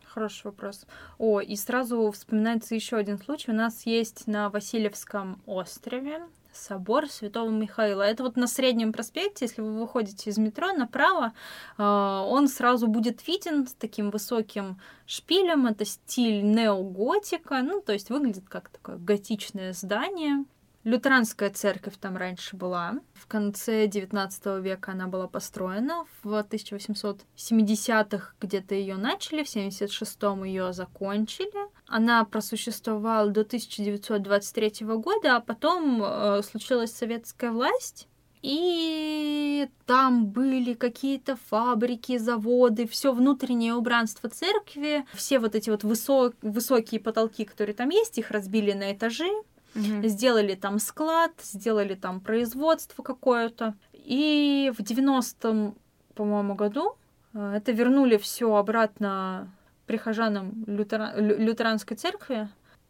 Хороший 0.04 0.46
вопрос. 0.46 0.86
О, 1.18 1.40
и 1.40 1.56
сразу 1.56 2.10
вспоминается 2.10 2.74
еще 2.74 2.96
один 2.96 3.18
случай. 3.18 3.50
У 3.50 3.54
нас 3.54 3.86
есть 3.86 4.26
на 4.26 4.50
Васильевском 4.50 5.40
острове 5.46 6.22
собор 6.52 7.08
Святого 7.08 7.50
Михаила. 7.50 8.02
Это 8.02 8.22
вот 8.22 8.36
на 8.36 8.46
Среднем 8.46 8.92
проспекте, 8.92 9.46
если 9.46 9.62
вы 9.62 9.80
выходите 9.80 10.30
из 10.30 10.38
метро 10.38 10.72
направо, 10.72 11.32
а, 11.78 12.24
он 12.26 12.48
сразу 12.48 12.86
будет 12.86 13.26
виден 13.26 13.66
с 13.66 13.74
таким 13.74 14.10
высоким 14.10 14.78
шпилем. 15.06 15.66
Это 15.66 15.84
стиль 15.84 16.42
неоготика, 16.42 17.62
ну, 17.62 17.80
то 17.80 17.92
есть 17.92 18.10
выглядит 18.10 18.48
как 18.48 18.68
такое 18.68 18.96
готичное 18.96 19.72
здание. 19.72 20.44
Лютеранская 20.84 21.50
церковь 21.50 21.94
там 22.00 22.16
раньше 22.16 22.56
была. 22.56 22.94
В 23.14 23.28
конце 23.28 23.86
XIX 23.86 24.60
века 24.60 24.92
она 24.92 25.06
была 25.06 25.28
построена. 25.28 26.04
В 26.24 26.34
1870-х 26.34 28.34
где-то 28.40 28.74
ее 28.74 28.96
начали, 28.96 29.44
в 29.44 29.46
76-м 29.46 30.42
ее 30.42 30.72
закончили. 30.72 31.70
Она 31.86 32.24
просуществовала 32.24 33.30
до 33.30 33.42
1923 33.42 34.84
года, 34.96 35.36
а 35.36 35.40
потом 35.40 36.02
э, 36.02 36.42
случилась 36.42 36.92
советская 36.92 37.52
власть. 37.52 38.08
И 38.42 39.68
там 39.86 40.26
были 40.26 40.74
какие-то 40.74 41.36
фабрики, 41.48 42.18
заводы, 42.18 42.88
все 42.88 43.12
внутреннее 43.12 43.74
убранство 43.74 44.28
церкви, 44.28 45.06
все 45.14 45.38
вот 45.38 45.54
эти 45.54 45.70
вот 45.70 45.84
высок, 45.84 46.34
высокие 46.42 47.00
потолки, 47.00 47.44
которые 47.44 47.76
там 47.76 47.90
есть, 47.90 48.18
их 48.18 48.32
разбили 48.32 48.72
на 48.72 48.92
этажи, 48.92 49.30
Угу. 49.74 50.08
Сделали 50.08 50.54
там 50.54 50.78
склад, 50.78 51.32
сделали 51.42 51.94
там 51.94 52.20
производство 52.20 53.02
какое-то. 53.02 53.74
И 53.92 54.72
в 54.76 54.80
90-м, 54.80 55.74
по-моему, 56.14 56.54
году 56.54 56.96
э, 57.34 57.54
это 57.56 57.72
вернули 57.72 58.16
все 58.16 58.54
обратно 58.54 59.50
прихожанам 59.86 60.64
лютера... 60.66 61.14
лютеранской 61.16 61.96
церкви. 61.96 62.48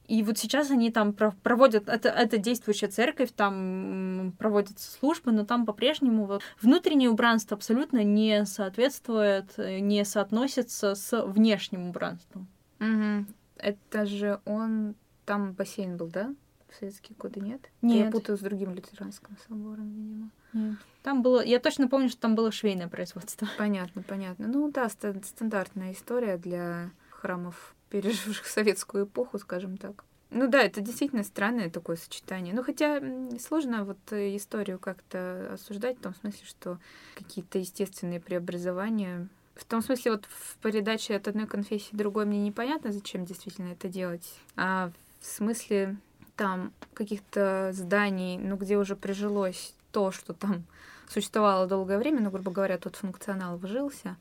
И 0.09 0.23
вот 0.23 0.37
сейчас 0.37 0.71
они 0.71 0.91
там 0.91 1.13
проводят, 1.13 1.89
это, 1.89 2.09
это 2.09 2.37
действующая 2.37 2.89
церковь, 2.89 3.31
там 3.35 4.35
проводятся 4.39 4.91
службы, 4.91 5.33
но 5.33 5.47
там 5.47 5.65
по-прежнему 5.65 6.27
вот 6.27 6.43
внутреннее 6.61 7.09
убранство 7.09 7.57
абсолютно 7.57 8.03
не 8.03 8.45
соответствует, 8.45 9.57
не 9.57 10.05
соотносится 10.05 10.97
с 10.97 11.23
внешним 11.25 11.89
убранством. 11.89 12.49
Угу. 12.81 13.27
Это 13.57 14.07
же 14.07 14.41
он, 14.45 14.97
там 15.25 15.53
бассейн 15.53 15.97
был, 15.97 16.09
да? 16.09 16.35
В 16.73 16.77
советские 16.77 17.17
годы, 17.19 17.41
нет? 17.41 17.61
Нет. 17.83 18.07
Я 18.07 18.11
путаю 18.11 18.37
с 18.37 18.41
другим 18.41 18.75
лютеранским 18.75 19.37
собором, 19.49 19.91
видимо. 19.93 20.31
Нет. 20.53 20.79
Там 21.03 21.23
было, 21.23 21.45
я 21.45 21.59
точно 21.59 21.89
помню, 21.89 22.09
что 22.09 22.21
там 22.21 22.35
было 22.35 22.53
швейное 22.53 22.89
производство. 22.89 23.49
Понятно, 23.59 24.03
понятно. 24.03 24.49
Ну 24.49 24.71
да, 24.71 24.89
стандартная 24.89 25.93
история 25.93 26.37
для 26.37 26.91
храмов, 27.11 27.75
переживших 27.91 28.47
советскую 28.47 29.07
эпоху, 29.07 29.39
скажем 29.39 29.77
так. 29.77 30.05
Ну 30.31 30.49
да, 30.49 30.63
это 30.63 30.81
действительно 30.81 31.25
странное 31.25 31.69
такое 31.69 31.97
сочетание. 31.97 32.55
Ну 32.55 32.63
хотя 32.63 33.03
сложно 33.39 33.85
вот 33.85 33.99
историю 34.13 34.79
как-то 34.79 35.53
осуждать 35.53 35.99
в 35.99 36.03
том 36.03 36.15
смысле, 36.15 36.47
что 36.47 36.79
какие-то 37.15 37.59
естественные 37.59 38.21
преобразования 38.21 39.29
в 39.55 39.65
том 39.65 39.83
смысле, 39.83 40.13
вот 40.13 40.27
в 40.27 40.57
передаче 40.59 41.15
от 41.15 41.29
одной 41.29 41.47
конфессии 41.47 41.95
другой 41.95 42.25
мне 42.25 42.41
непонятно, 42.41 42.93
зачем 42.93 43.25
действительно 43.25 43.73
это 43.73 43.89
делать. 43.89 44.27
А 44.57 44.91
в 45.21 45.27
смысле 45.27 45.97
там 46.37 46.73
каких-то 46.95 47.71
зданий, 47.73 48.39
ну, 48.39 48.57
где 48.57 48.77
уже 48.77 48.97
прижилось 48.97 49.75
то, 49.91 50.11
что 50.11 50.33
там 50.33 50.65
существовало 51.09 51.67
долгое 51.67 51.99
время, 51.99 52.21
ну, 52.21 52.31
грубо 52.31 52.51
говоря, 52.51 52.79
тот 52.79 52.97
функционал 52.97 53.57
вжился. 53.57 54.17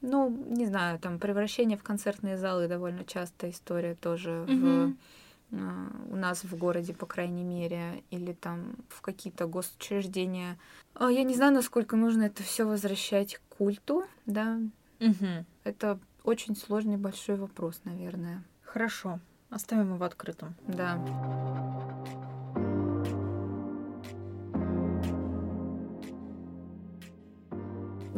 Ну, 0.00 0.28
не 0.48 0.66
знаю, 0.66 0.98
там 0.98 1.18
превращение 1.18 1.78
в 1.78 1.82
концертные 1.82 2.36
залы 2.36 2.68
довольно 2.68 3.04
частая 3.04 3.52
история 3.52 3.94
тоже 3.94 4.30
mm-hmm. 4.30 4.96
в, 5.50 5.54
uh, 5.54 6.12
у 6.12 6.16
нас 6.16 6.44
в 6.44 6.56
городе, 6.58 6.92
по 6.92 7.06
крайней 7.06 7.42
мере, 7.42 8.02
или 8.10 8.34
там 8.34 8.76
в 8.90 9.00
какие-то 9.00 9.46
госучреждения. 9.46 10.58
Uh, 10.94 11.10
я 11.10 11.22
не 11.22 11.34
знаю, 11.34 11.54
насколько 11.54 11.96
нужно 11.96 12.24
это 12.24 12.42
все 12.42 12.64
возвращать 12.64 13.36
к 13.36 13.56
культу, 13.56 14.04
да. 14.26 14.58
Mm-hmm. 14.98 15.44
Это 15.64 15.98
очень 16.22 16.54
сложный 16.54 16.98
большой 16.98 17.36
вопрос, 17.36 17.80
наверное. 17.84 18.42
Хорошо. 18.62 19.20
Оставим 19.54 19.94
его 19.94 20.04
открытым. 20.04 20.56
Да. 20.66 20.98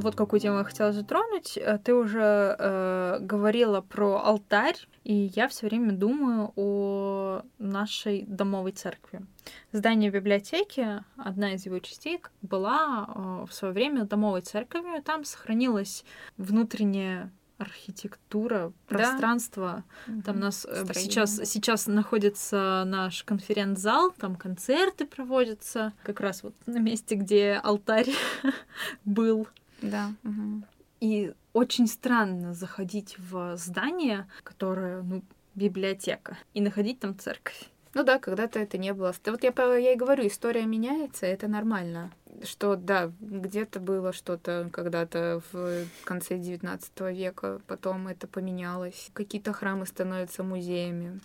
вот 0.06 0.14
какую 0.14 0.40
тему 0.40 0.58
я 0.58 0.64
хотела 0.64 0.92
затронуть. 0.92 1.58
Э, 1.58 1.78
ты 1.82 1.92
уже 1.92 2.56
э, 2.58 3.18
говорила 3.20 3.80
про 3.80 4.22
алтарь, 4.22 4.76
и 5.04 5.32
я 5.34 5.48
все 5.48 5.66
время 5.66 5.92
думаю 5.92 6.52
о 6.54 7.42
нашей 7.58 8.24
домовой 8.28 8.72
церкви. 8.72 9.22
Здание 9.72 10.10
библиотеки, 10.10 11.02
одна 11.16 11.54
из 11.54 11.66
его 11.66 11.80
частей, 11.80 12.20
была 12.42 13.06
э, 13.08 13.46
в 13.48 13.52
свое 13.52 13.74
время 13.74 14.04
домовой 14.04 14.42
церковью. 14.42 15.02
Там 15.02 15.24
сохранилась 15.24 16.04
внутренняя 16.36 17.32
архитектура, 17.58 18.72
пространство. 18.86 19.84
Да. 20.06 20.22
Там 20.22 20.36
у 20.36 20.40
нас 20.40 20.64
э, 20.64 20.84
Строение. 20.84 20.94
сейчас, 20.94 21.40
сейчас 21.44 21.86
находится 21.86 22.84
наш 22.86 23.24
конференц-зал, 23.24 24.12
там 24.12 24.36
концерты 24.36 25.06
проводятся, 25.06 25.92
как 26.02 26.20
раз 26.20 26.42
вот 26.42 26.54
на 26.66 26.78
месте, 26.78 27.14
где 27.14 27.60
алтарь 27.62 28.10
был. 29.04 29.48
Да. 29.82 30.12
Угу. 30.24 30.62
И 31.00 31.32
очень 31.52 31.86
странно 31.86 32.54
заходить 32.54 33.16
в 33.18 33.56
здание, 33.56 34.28
которое, 34.42 35.02
ну, 35.02 35.22
библиотека, 35.54 36.36
и 36.54 36.60
находить 36.60 37.00
там 37.00 37.18
церковь. 37.18 37.70
Ну 37.96 38.02
да, 38.02 38.18
когда-то 38.18 38.58
это 38.58 38.76
не 38.76 38.92
было. 38.92 39.14
Вот 39.24 39.42
я, 39.42 39.76
я 39.76 39.92
и 39.94 39.96
говорю, 39.96 40.26
история 40.26 40.66
меняется, 40.66 41.24
это 41.24 41.48
нормально 41.48 42.12
что 42.44 42.76
да, 42.76 43.10
где-то 43.20 43.80
было 43.80 44.12
что-то 44.12 44.68
когда-то 44.70 45.40
в 45.50 45.86
конце 46.04 46.36
XIX 46.36 47.14
века, 47.14 47.62
потом 47.66 48.08
это 48.08 48.26
поменялось. 48.26 49.08
Какие-то 49.14 49.54
храмы 49.54 49.86
становятся 49.86 50.42
музеями, 50.42 51.18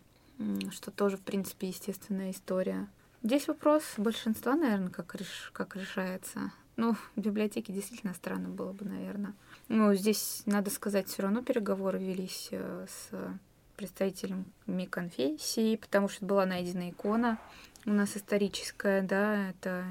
что 0.72 0.90
тоже, 0.90 1.18
в 1.18 1.22
принципе, 1.22 1.68
естественная 1.68 2.32
история. 2.32 2.88
Здесь 3.24 3.50
вопрос 3.50 3.84
большинства, 3.98 4.56
наверное, 4.56 4.90
как, 4.90 5.14
реш... 5.16 5.52
как 5.52 5.76
решается. 5.76 6.54
Ну, 6.78 6.96
в 7.18 7.20
библиотеке 7.20 7.74
действительно 7.74 8.14
странно 8.14 8.48
было 8.48 8.72
бы, 8.72 8.86
наверное. 8.86 9.34
Ну, 9.68 9.94
здесь, 9.94 10.44
надо 10.46 10.70
сказать, 10.70 11.10
все 11.10 11.24
равно 11.24 11.44
переговоры 11.44 12.00
велись 12.00 12.48
э, 12.52 12.86
с 12.88 13.10
представителями 13.82 14.86
конфессии, 14.86 15.76
потому 15.76 16.08
что 16.08 16.26
была 16.26 16.46
найдена 16.46 16.92
икона 16.92 17.40
у 17.86 17.92
нас 17.92 18.16
историческая, 18.16 19.02
да, 19.02 19.50
это 19.50 19.86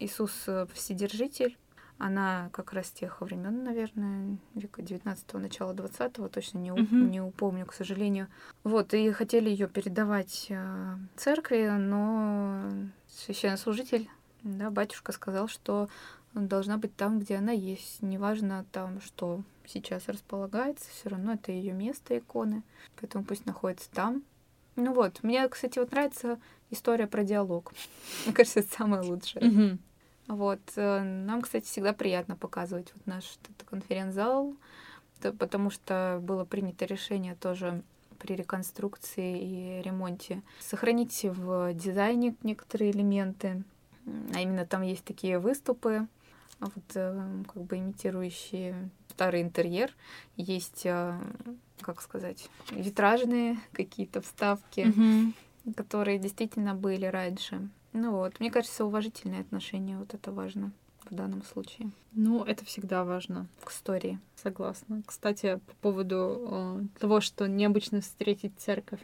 Иисус 0.00 0.32
э, 0.48 0.66
Вседержитель. 0.74 1.56
Она 1.98 2.48
как 2.52 2.72
раз 2.72 2.90
тех 2.90 3.20
времен, 3.20 3.62
наверное, 3.62 4.38
века 4.54 4.82
19-го, 4.82 5.38
начала 5.38 5.72
20-го, 5.74 6.28
точно 6.28 6.58
не, 6.58 6.72
угу. 6.72 6.96
не 6.96 7.20
упомню, 7.20 7.66
к 7.66 7.74
сожалению. 7.74 8.26
Вот, 8.64 8.94
и 8.94 9.12
хотели 9.12 9.50
ее 9.50 9.68
передавать 9.68 10.46
э, 10.48 10.96
церкви, 11.16 11.68
но 11.78 12.70
священнослужитель, 13.06 14.08
да, 14.42 14.70
батюшка 14.70 15.12
сказал, 15.12 15.46
что 15.46 15.88
должна 16.34 16.78
быть 16.78 16.96
там, 16.96 17.20
где 17.20 17.36
она 17.36 17.52
есть. 17.52 18.02
Неважно 18.02 18.64
там, 18.72 19.00
что 19.02 19.42
сейчас 19.72 20.08
располагается, 20.08 20.88
все 20.90 21.08
равно 21.08 21.34
это 21.34 21.52
ее 21.52 21.72
место 21.72 22.18
иконы, 22.18 22.62
поэтому 23.00 23.24
пусть 23.24 23.46
находится 23.46 23.90
там. 23.90 24.22
Ну 24.76 24.92
вот, 24.92 25.22
мне, 25.22 25.48
кстати, 25.48 25.78
вот 25.78 25.92
нравится 25.92 26.38
история 26.70 27.06
про 27.06 27.24
диалог. 27.24 27.72
Мне 28.24 28.34
кажется, 28.34 28.60
это 28.60 28.72
самое 28.72 29.02
лучшее. 29.02 29.42
Mm-hmm. 29.42 29.78
Вот. 30.28 30.60
Э, 30.76 31.02
нам, 31.02 31.42
кстати, 31.42 31.64
всегда 31.66 31.92
приятно 31.92 32.36
показывать 32.36 32.92
вот 32.94 33.06
наш 33.06 33.36
конференц-зал, 33.66 34.54
потому 35.20 35.70
что 35.70 36.20
было 36.22 36.44
принято 36.44 36.84
решение 36.84 37.34
тоже 37.34 37.82
при 38.18 38.36
реконструкции 38.36 39.40
и 39.40 39.82
ремонте 39.82 40.42
сохранить 40.60 41.24
в 41.24 41.74
дизайне 41.74 42.36
некоторые 42.42 42.92
элементы. 42.92 43.64
А 44.34 44.40
именно 44.40 44.66
там 44.66 44.82
есть 44.82 45.04
такие 45.04 45.38
выступы, 45.38 46.06
вот, 46.60 46.84
э, 46.94 47.42
как 47.52 47.62
бы 47.62 47.78
имитирующие 47.78 48.90
старый 49.20 49.42
интерьер. 49.42 49.94
Есть, 50.38 50.86
э, 50.86 51.20
как 51.82 52.00
сказать, 52.00 52.48
витражные 52.70 53.58
какие-то 53.72 54.22
вставки, 54.22 54.80
mm-hmm. 54.80 55.74
которые 55.74 56.18
действительно 56.18 56.74
были 56.74 57.04
раньше. 57.04 57.68
Ну 57.92 58.12
вот, 58.12 58.40
мне 58.40 58.50
кажется, 58.50 58.86
уважительное 58.86 59.42
отношение 59.42 59.98
вот 59.98 60.14
это 60.14 60.32
важно 60.32 60.72
в 61.10 61.14
данном 61.14 61.42
случае. 61.42 61.90
Ну, 62.12 62.44
это 62.44 62.64
всегда 62.64 63.04
важно. 63.04 63.46
К 63.62 63.70
истории. 63.70 64.18
Согласна. 64.36 65.02
Кстати, 65.04 65.60
по 65.66 65.74
поводу 65.82 66.48
э, 66.50 66.82
того, 66.98 67.20
что 67.20 67.46
необычно 67.46 68.00
встретить 68.00 68.52
церковь 68.56 69.00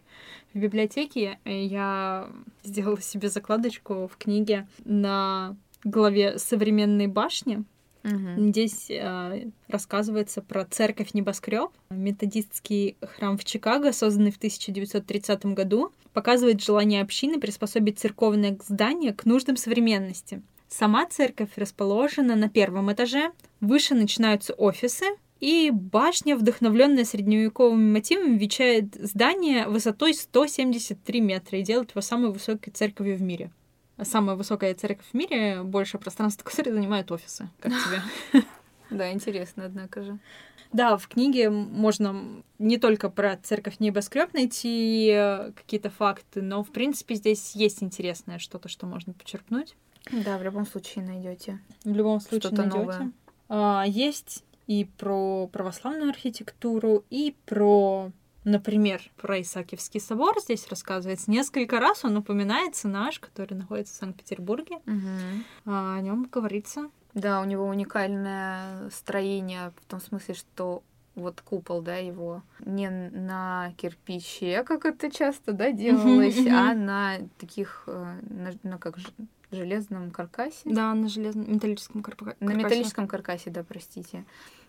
в 0.55 0.59
библиотеке, 0.59 1.39
э, 1.45 1.63
я 1.67 2.31
сделала 2.65 3.03
себе 3.03 3.29
закладочку 3.29 4.09
в 4.09 4.17
книге 4.17 4.67
на 4.87 5.57
главе 5.85 6.39
современной 6.39 7.07
башни. 7.07 7.65
Угу. 8.07 8.49
Здесь 8.51 8.89
э, 8.89 9.49
рассказывается 9.67 10.41
про 10.41 10.65
церковь 10.65 11.13
небоскреб, 11.13 11.71
методистский 11.91 12.97
храм 13.03 13.37
в 13.37 13.45
Чикаго, 13.45 13.93
созданный 13.93 14.31
в 14.31 14.37
1930 14.37 15.47
году, 15.47 15.91
показывает 16.13 16.63
желание 16.63 17.03
общины 17.03 17.41
приспособить 17.41 17.99
церковное 17.99 18.57
здание 18.67 19.13
к 19.13 19.25
нуждам 19.25 19.57
современности. 19.57 20.41
Сама 20.69 21.07
церковь 21.07 21.51
расположена 21.57 22.37
на 22.37 22.49
первом 22.49 22.93
этаже, 22.93 23.33
выше 23.61 23.95
начинаются 23.95 24.55
офисы, 24.55 25.07
и 25.41 25.71
башня, 25.71 26.37
вдохновленная 26.37 27.05
средневековыми 27.05 27.93
мотивами, 27.93 28.39
венчает 28.39 28.95
здание 28.95 29.67
высотой 29.67 30.15
173 30.15 31.21
метра 31.21 31.59
и 31.59 31.63
делает 31.63 31.91
его 31.91 32.01
самой 32.01 32.33
высокой 32.33 32.71
церковью 32.71 33.17
в 33.19 33.23
мире. 33.23 33.51
Самая 34.03 34.37
высокая 34.37 34.75
церковь 34.75 35.07
в 35.11 35.15
мире, 35.15 35.63
больше 35.63 35.99
пространства, 35.99 36.45
которое 36.49 36.73
занимают 36.73 37.11
офисы. 37.13 37.49
Как 37.61 37.73
тебе? 38.33 38.43
Да, 38.91 39.13
интересно, 39.13 39.65
однако 39.65 40.03
же. 40.03 40.19
Да, 40.73 40.97
в 40.97 41.09
книге 41.09 41.49
можно 41.49 42.43
не 42.59 42.77
только 42.77 43.09
про 43.09 43.37
церковь 43.37 43.79
небоскреб 43.79 44.35
найти 44.35 45.11
э, 45.13 45.53
какие-то 45.53 45.91
факты, 45.91 46.43
но 46.43 46.63
в 46.63 46.71
принципе 46.71 47.15
здесь 47.15 47.55
есть 47.55 47.83
интересное 47.83 48.39
что-то, 48.39 48.69
что 48.69 48.87
можно 48.87 49.13
почерпнуть. 49.13 49.77
Да, 50.13 50.39
в 50.39 50.43
любом 50.43 50.67
случае 50.67 51.05
найдете. 51.05 51.61
В 51.85 51.95
любом 51.95 52.21
случае 52.21 52.41
что-то 52.41 52.63
найдете. 52.63 52.79
новое. 52.79 53.13
А, 53.49 53.85
есть 53.87 54.45
и 54.67 54.85
про 54.99 55.47
православную 55.49 56.11
архитектуру, 56.11 57.05
и 57.11 57.35
про, 57.47 58.11
например, 58.47 59.03
про 59.17 59.41
Исаакиевский 59.43 60.01
собор. 60.01 60.41
Здесь 60.41 60.67
рассказывается 60.69 61.31
несколько 61.31 61.79
раз. 61.81 62.05
Он 62.05 62.17
упоминается 62.17 62.89
наш, 62.89 63.19
который 63.19 63.55
находится 63.55 63.93
в 63.93 63.97
Санкт-Петербурге. 63.99 64.79
Мгм. 64.87 65.45
А, 65.67 65.97
о 65.97 66.01
нем 66.01 66.27
говорится. 66.33 66.89
Да, 67.13 67.41
у 67.41 67.45
него 67.45 67.67
уникальное 67.67 68.89
строение 68.91 69.73
в 69.83 69.91
том 69.91 70.01
смысле, 70.01 70.35
что 70.35 70.83
вот 71.15 71.41
купол, 71.41 71.81
да, 71.83 71.97
его 71.97 72.43
не 72.61 72.91
на 72.91 73.73
кирпиче, 73.79 74.63
как 74.65 74.85
это 74.85 75.11
часто, 75.11 75.53
да, 75.53 75.73
делалось, 75.73 76.39
а 76.47 76.75
на 76.75 77.17
таких, 77.39 77.85
э, 77.87 78.21
на, 78.29 78.53
на 78.63 78.79
как 78.79 78.99
же, 78.99 79.09
железном 79.51 80.11
каркасе. 80.11 80.61
Да, 80.67 80.93
на 80.95 81.09
железном 81.09 81.51
металлическом 81.53 82.03
карпа- 82.03 82.37
На 82.39 82.49
каркасе. 82.49 82.57
металлическом 82.65 83.09
каркасе, 83.09 83.51
да, 83.51 83.65
простите. 83.65 84.25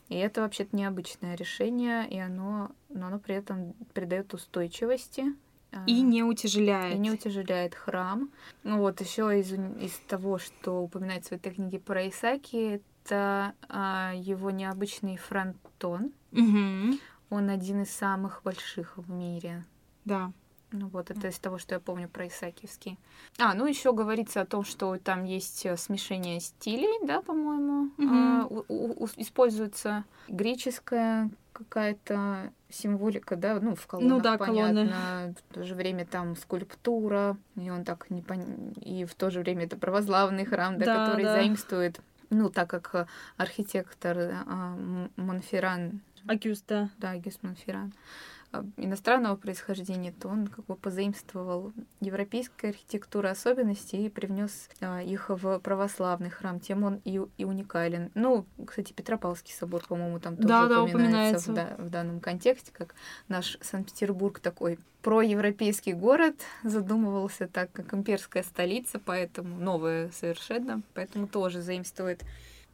И 0.09 0.15
это 0.15 0.41
вообще-то 0.41 0.75
необычное 0.75 1.35
решение, 1.35 2.07
и 2.09 2.17
оно, 2.17 2.71
но 2.89 3.07
оно 3.07 3.19
при 3.19 3.35
этом 3.35 3.73
придает 3.93 4.33
устойчивости. 4.33 5.25
а, 5.71 5.83
И 5.85 6.01
не 6.01 6.23
утяжеляет. 6.23 6.95
и 6.95 6.97
не 6.97 7.11
утяжеляет 7.11 7.75
храм. 7.75 8.29
Ну 8.63 8.79
вот 8.79 9.01
еще 9.01 9.37
из, 9.39 9.51
из 9.51 9.93
того, 10.07 10.37
что 10.37 10.81
упоминается 10.81 11.29
в 11.29 11.37
этой 11.37 11.53
книге 11.53 11.79
про 11.79 12.07
Исаки, 12.09 12.81
это 13.05 13.53
а, 13.67 14.13
его 14.15 14.49
необычный 14.51 15.17
фронтон. 15.17 16.11
Мгм. 16.31 16.99
Он 17.29 17.49
один 17.49 17.81
из 17.81 17.91
самых 17.91 18.41
больших 18.43 18.97
в 18.97 19.09
мире. 19.11 19.65
Да. 20.05 20.31
Ну 20.79 20.89
вот, 20.89 21.09
это 21.09 21.27
из 21.29 21.39
того, 21.39 21.57
что 21.57 21.73
я 21.75 21.79
помню 21.79 22.07
про 22.07 22.27
Исаакиевский. 22.27 22.99
А, 23.39 23.53
ну 23.55 23.65
еще 23.65 23.93
говорится 23.93 24.41
о 24.41 24.45
том, 24.45 24.63
что 24.63 24.95
там 24.97 25.23
есть 25.23 25.65
э, 25.65 25.75
смешение 25.75 26.39
стилей, 26.39 26.99
да, 27.05 27.21
по-моему. 27.21 27.89
Мгм. 27.97 28.09
А, 28.13 28.45
у- 28.47 28.63
у- 28.67 29.03
у- 29.03 29.09
используется 29.17 30.03
греческая 30.27 31.29
какая-то 31.53 32.51
символика, 32.69 33.35
да, 33.35 33.59
ну, 33.59 33.73
в 33.75 33.87
колоннах, 33.87 34.17
Ну 34.17 34.21
да, 34.21 34.37
колонны. 34.37 34.85
понятно. 34.85 35.33
В 35.49 35.53
то 35.55 35.63
же 35.63 35.73
время 35.73 36.05
там 36.05 36.35
скульптура, 36.35 37.35
и 37.55 37.69
он 37.71 37.83
так 37.83 38.09
не 38.11 38.21
пон... 38.21 38.73
И 38.81 39.05
в 39.05 39.15
то 39.15 39.31
же 39.31 39.39
время 39.39 39.65
это 39.65 39.77
православный 39.77 40.45
храм, 40.45 40.77
да, 40.77 40.85
Да, 40.85 41.05
который 41.05 41.23
да. 41.23 41.33
заимствует, 41.33 41.99
ну, 42.29 42.49
так 42.51 42.69
как 42.69 43.07
архитектор 43.37 44.17
а, 44.45 44.77
Монферран 45.15 46.01
Агюста. 46.27 46.89
да, 46.99 47.15
Гюс 47.17 47.39
Монферран, 47.41 47.91
а, 47.91 48.36
иностранного 48.77 49.35
происхождения, 49.35 50.11
то 50.11 50.27
он 50.27 50.47
как 50.47 50.65
бы 50.65 50.75
позаимствовал 50.75 51.73
европейскую 51.99 52.71
архитектуру 52.71 53.27
особенности 53.29 53.95
и 53.95 54.09
привнес 54.09 54.69
а, 54.81 55.01
их 55.01 55.29
в 55.29 55.59
православный 55.59 56.29
храм. 56.29 56.59
Тем 56.59 56.83
он 56.83 57.01
и, 57.05 57.21
и 57.37 57.45
уникален. 57.45 58.11
Ну, 58.15 58.45
кстати, 58.65 58.93
Петропавловский 58.93 59.53
собор, 59.53 59.83
по-моему, 59.87 60.19
там 60.19 60.35
тоже 60.35 60.47
Да, 60.47 60.67
да, 60.67 60.83
упоминается, 60.83 61.51
упоминается. 61.51 61.51
В, 61.51 61.55
да- 61.55 61.83
в 61.85 61.89
данном 61.89 62.19
контексте, 62.19 62.71
как 62.71 62.95
наш 63.27 63.57
Санкт-Петербург 63.61 64.39
такой 64.39 64.79
проевропейский 65.01 65.93
город 65.93 66.35
задумывался 66.63 67.47
так, 67.47 67.71
как 67.71 67.93
имперская 67.93 68.43
столица, 68.43 68.99
поэтому 68.99 69.57
новая 69.57 70.09
совершенно, 70.11 70.81
поэтому 70.93 71.27
тоже 71.27 71.61
заимствует 71.61 72.23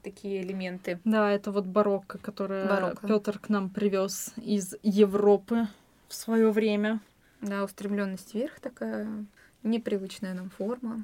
такие 0.04 0.42
элементы. 0.42 1.00
Да, 1.06 1.32
это 1.32 1.52
вот 1.52 1.66
барокко, 1.66 2.18
которое 2.18 2.68
Барокко. 2.68 3.08
Петр 3.08 3.39
к 3.39 3.50
нам 3.50 3.70
привез 3.70 4.34
из 4.38 4.76
Европы 4.84 5.68
в 6.08 6.13
свое 6.13 6.52
время. 6.52 7.00
Да, 7.42 7.63
устремленность 7.63 8.34
вверх 8.34 8.60
такая, 8.60 9.08
непривычная 9.63 10.34
нам 10.34 10.50
форма. 10.50 11.04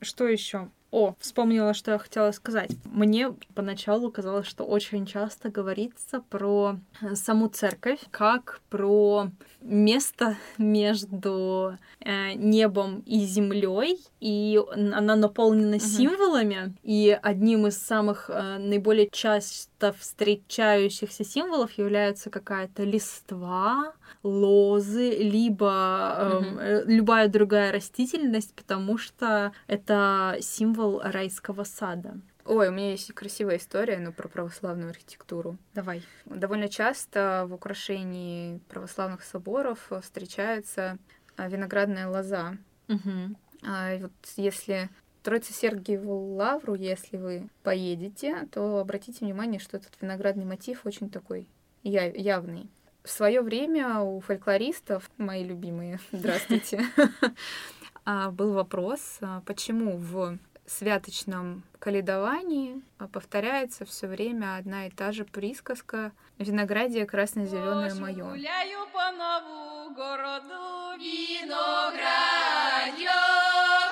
Что 0.00 0.26
еще? 0.26 0.70
О, 0.96 1.14
вспомнила, 1.20 1.74
что 1.74 1.90
я 1.90 1.98
хотела 1.98 2.30
сказать. 2.30 2.70
Мне 2.86 3.34
поначалу 3.54 4.10
казалось, 4.10 4.46
что 4.46 4.64
очень 4.64 5.04
часто 5.04 5.50
говорится 5.50 6.22
про 6.30 6.78
э, 7.02 7.14
саму 7.16 7.48
церковь, 7.48 8.00
как 8.10 8.62
про 8.70 9.30
место 9.60 10.38
между 10.56 11.76
э, 12.00 12.32
небом 12.32 13.02
и 13.04 13.26
землей, 13.26 14.00
и 14.20 14.58
она 14.72 15.16
наполнена 15.16 15.78
символами. 15.80 16.74
И 16.82 17.18
одним 17.22 17.66
из 17.66 17.76
самых 17.76 18.30
э, 18.30 18.56
наиболее 18.56 19.10
часто 19.10 19.92
встречающихся 19.92 21.24
символов 21.24 21.72
является 21.72 22.30
какая-то 22.30 22.84
листва, 22.84 23.92
лозы, 24.22 25.10
либо 25.10 26.40
эм, 26.42 26.58
э, 26.58 26.84
любая 26.86 27.28
другая 27.28 27.72
растительность, 27.72 28.54
потому 28.54 28.98
что 28.98 29.52
это 29.66 30.38
символ 30.40 30.85
райского 31.02 31.64
сада. 31.64 32.20
Ой, 32.44 32.68
у 32.68 32.72
меня 32.72 32.92
есть 32.92 33.12
красивая 33.12 33.56
история, 33.56 33.98
но 33.98 34.12
про 34.12 34.28
православную 34.28 34.90
архитектуру. 34.90 35.58
Давай. 35.74 36.02
Довольно 36.24 36.68
часто 36.68 37.44
в 37.48 37.54
украшении 37.54 38.58
православных 38.68 39.22
соборов 39.22 39.90
встречается 40.02 40.98
а, 41.36 41.48
виноградная 41.48 42.08
лоза. 42.08 42.56
Мгм. 42.86 43.36
А, 43.64 43.96
вот 43.98 44.12
если 44.36 44.88
Троице 45.22 45.52
Сергиеву 45.52 46.36
Лавру, 46.36 46.74
если 46.74 47.16
вы 47.16 47.48
поедете, 47.64 48.46
то 48.52 48.78
обратите 48.78 49.24
внимание, 49.24 49.58
что 49.58 49.76
этот 49.76 50.00
виноградный 50.00 50.44
мотив 50.44 50.86
очень 50.86 51.10
такой 51.10 51.48
явный. 51.82 52.70
В 53.02 53.10
свое 53.10 53.40
время 53.40 54.00
у 54.00 54.20
фольклористов, 54.20 55.10
мои 55.18 55.44
любимые, 55.44 55.98
здравствуйте, 56.12 56.80
а, 58.04 58.30
был 58.30 58.52
вопрос, 58.52 59.18
а, 59.20 59.42
почему 59.46 59.96
в 59.96 60.38
святочном 60.66 61.62
каледовании 61.78 62.82
а, 62.98 63.08
повторяется 63.08 63.84
все 63.84 64.06
время 64.06 64.56
одна 64.56 64.86
и 64.86 64.90
та 64.90 65.12
же 65.12 65.24
присказка 65.24 66.12
«Виноградие 66.38 67.06
красно-зеленое 67.06 67.94
мое». 67.94 68.24
Гуляю 68.24 68.86
по 68.92 69.10
нову 69.12 69.94
городу, 69.94 70.98
виноградье 70.98 73.10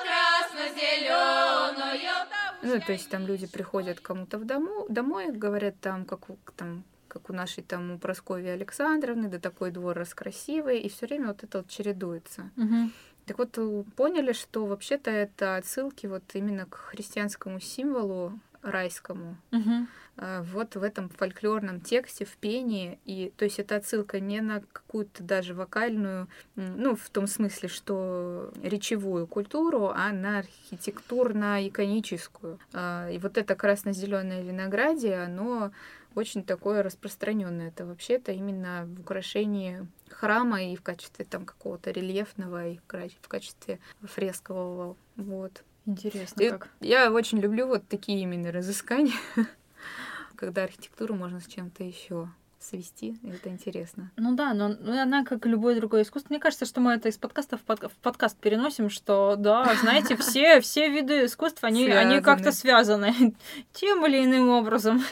красно-зеленое. 0.03 2.25
Ну, 2.61 2.81
то 2.81 2.93
есть 2.93 3.09
там 3.09 3.27
люди 3.27 3.47
приходят 3.47 3.99
кому-то 3.99 4.39
в 4.39 4.45
дому, 4.45 4.85
домой, 4.89 5.31
говорят 5.31 5.79
там, 5.79 6.03
как 6.03 6.29
у, 6.29 6.37
там, 6.55 6.83
как 7.07 7.29
у 7.29 7.33
нашей 7.33 7.63
там 7.63 7.91
у 7.91 7.99
Прасковьи 7.99 8.49
Александровны, 8.49 9.29
да 9.29 9.39
такой 9.39 9.71
двор 9.71 9.95
раскрасивый, 9.95 10.79
и 10.79 10.89
все 10.89 11.05
время 11.05 11.27
вот 11.27 11.43
это 11.43 11.59
вот 11.59 11.69
чередуется. 11.69 12.49
Мгм. 12.55 12.91
Так 13.25 13.37
вот, 13.39 13.57
э, 13.57 13.83
поняли, 13.95 14.33
что 14.33 14.65
вообще-то 14.65 15.11
это 15.11 15.57
отсылки 15.57 16.07
вот 16.07 16.23
именно 16.33 16.65
к 16.65 16.75
христианскому 16.75 17.59
символу 17.59 18.39
райскому, 18.61 19.37
э, 20.17 20.43
вот 20.53 20.75
в 20.75 20.83
этом 20.83 21.09
фольклорном 21.09 21.81
тексте, 21.81 22.25
в 22.25 22.35
пении. 22.37 22.99
И, 23.05 23.31
то 23.37 23.45
есть 23.45 23.59
это 23.59 23.75
отсылка 23.75 24.19
не 24.19 24.41
на 24.41 24.61
какую-то 24.71 25.23
даже 25.23 25.53
вокальную, 25.53 26.27
ну, 26.55 26.95
в 26.95 27.09
том 27.09 27.27
смысле, 27.27 27.69
что 27.69 28.51
речевую 28.63 29.27
культуру, 29.27 29.91
а 29.95 30.11
на 30.11 30.39
архитектурно-иконическую. 30.39 32.59
А, 32.73 33.09
И 33.09 33.17
вот 33.19 33.37
это 33.37 33.55
красно-зеленое 33.55 34.41
виноградие, 34.43 35.23
оно 35.23 35.71
очень 36.15 36.43
такое 36.43 36.81
распространенное. 36.81 37.67
Это 37.67 37.85
вообще-то 37.85 38.31
именно 38.31 38.87
в 38.87 39.01
украшении 39.01 39.85
храма 40.09 40.63
и 40.63 40.75
в 40.75 40.81
качестве 40.81 41.25
там 41.25 41.45
какого-то 41.45 41.91
рельефного, 41.91 42.69
и 42.69 42.77
в 42.77 43.27
качестве 43.27 43.79
фрескового. 44.03 44.95
Вот. 45.15 45.63
Интересно, 45.85 46.41
И 46.41 46.49
как. 46.49 46.69
Я 46.79 47.11
очень 47.11 47.39
люблю 47.39 47.67
вот 47.67 47.87
такие 47.87 48.21
именно 48.21 48.51
разыскания, 48.51 49.13
когда 50.35 50.63
архитектуру 50.63 51.15
можно 51.15 51.39
с 51.39 51.45
чем-то 51.45 51.83
еще 51.83 52.29
свести, 52.59 53.19
это 53.23 53.49
интересно. 53.49 54.11
Ну 54.17 54.35
да, 54.35 54.53
но 54.53 54.69
ну, 54.69 54.99
она, 54.99 55.23
как 55.23 55.45
и 55.45 55.49
любое 55.49 55.75
другое 55.75 56.01
искусство, 56.01 56.33
мне 56.33 56.39
кажется, 56.39 56.65
что 56.65 56.81
мы 56.81 56.93
это 56.93 57.09
из 57.09 57.17
подкаста 57.17 57.57
в, 57.57 57.61
под- 57.61 57.91
в 57.91 57.95
подкаст 58.01 58.37
переносим, 58.39 58.89
что, 58.89 59.35
да, 59.37 59.75
знаете, 59.81 60.15
все, 60.17 60.59
все 60.61 60.89
виды 60.89 61.25
искусств, 61.25 61.63
они, 61.63 61.87
они 61.87 62.21
как-то 62.21 62.51
связаны 62.51 63.35
тем 63.73 64.05
или 64.07 64.25
иным 64.25 64.49
образом. 64.49 65.03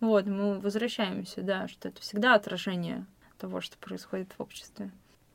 Вот, 0.00 0.26
мы 0.26 0.60
возвращаемся, 0.60 1.40
да, 1.40 1.68
что 1.68 1.88
это 1.88 2.02
всегда 2.02 2.34
отражение 2.34 3.06
того, 3.40 3.60
что 3.60 3.78
происходит 3.78 4.32
в 4.36 4.42
обществе. 4.42 4.90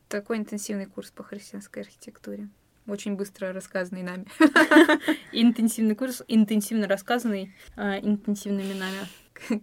Такой 0.08 0.38
интенсивный 0.38 0.86
курс 0.86 1.10
по 1.12 1.24
христианской 1.24 1.82
архитектуре. 1.82 2.48
Очень 2.88 3.16
быстро 3.16 3.52
рассказанный 3.52 4.04
нами. 4.04 4.26
Интенсивный 5.32 5.96
курс, 5.96 6.22
интенсивно 6.28 6.88
рассказанный 6.88 7.56
э, 7.76 8.00
интенсивными 8.02 8.74
нами. 8.74 9.62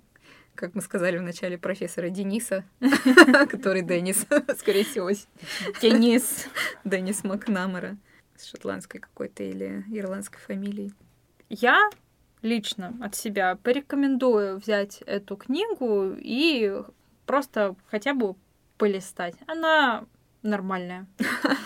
Как 0.57 0.75
мы 0.75 0.83
сказали 0.83 1.19
в 1.19 1.23
начале 1.23 1.57
профессора 1.57 2.11
Дениса, 2.11 2.65
который 3.49 3.83
Денис, 3.83 4.27
скорее 4.59 4.85
всего, 4.85 5.09
Денис. 5.81 6.49
Денис 6.85 7.23
Макнамара. 7.23 7.97
с 8.37 8.47
шотландской 8.47 9.01
какой-то 9.01 9.45
или 9.45 9.85
ирландской 9.93 10.41
фамилией. 10.41 10.93
Я 11.49 11.89
лично 12.43 12.93
от 13.01 13.15
себя 13.15 13.57
порекомендую 13.63 14.59
взять 14.59 15.01
эту 15.07 15.37
книгу 15.37 16.15
и 16.19 16.83
просто 17.27 17.77
хотя 17.87 18.15
бы 18.15 18.35
полистать. 18.79 19.35
Она 19.47 20.05
нормальная. 20.43 21.07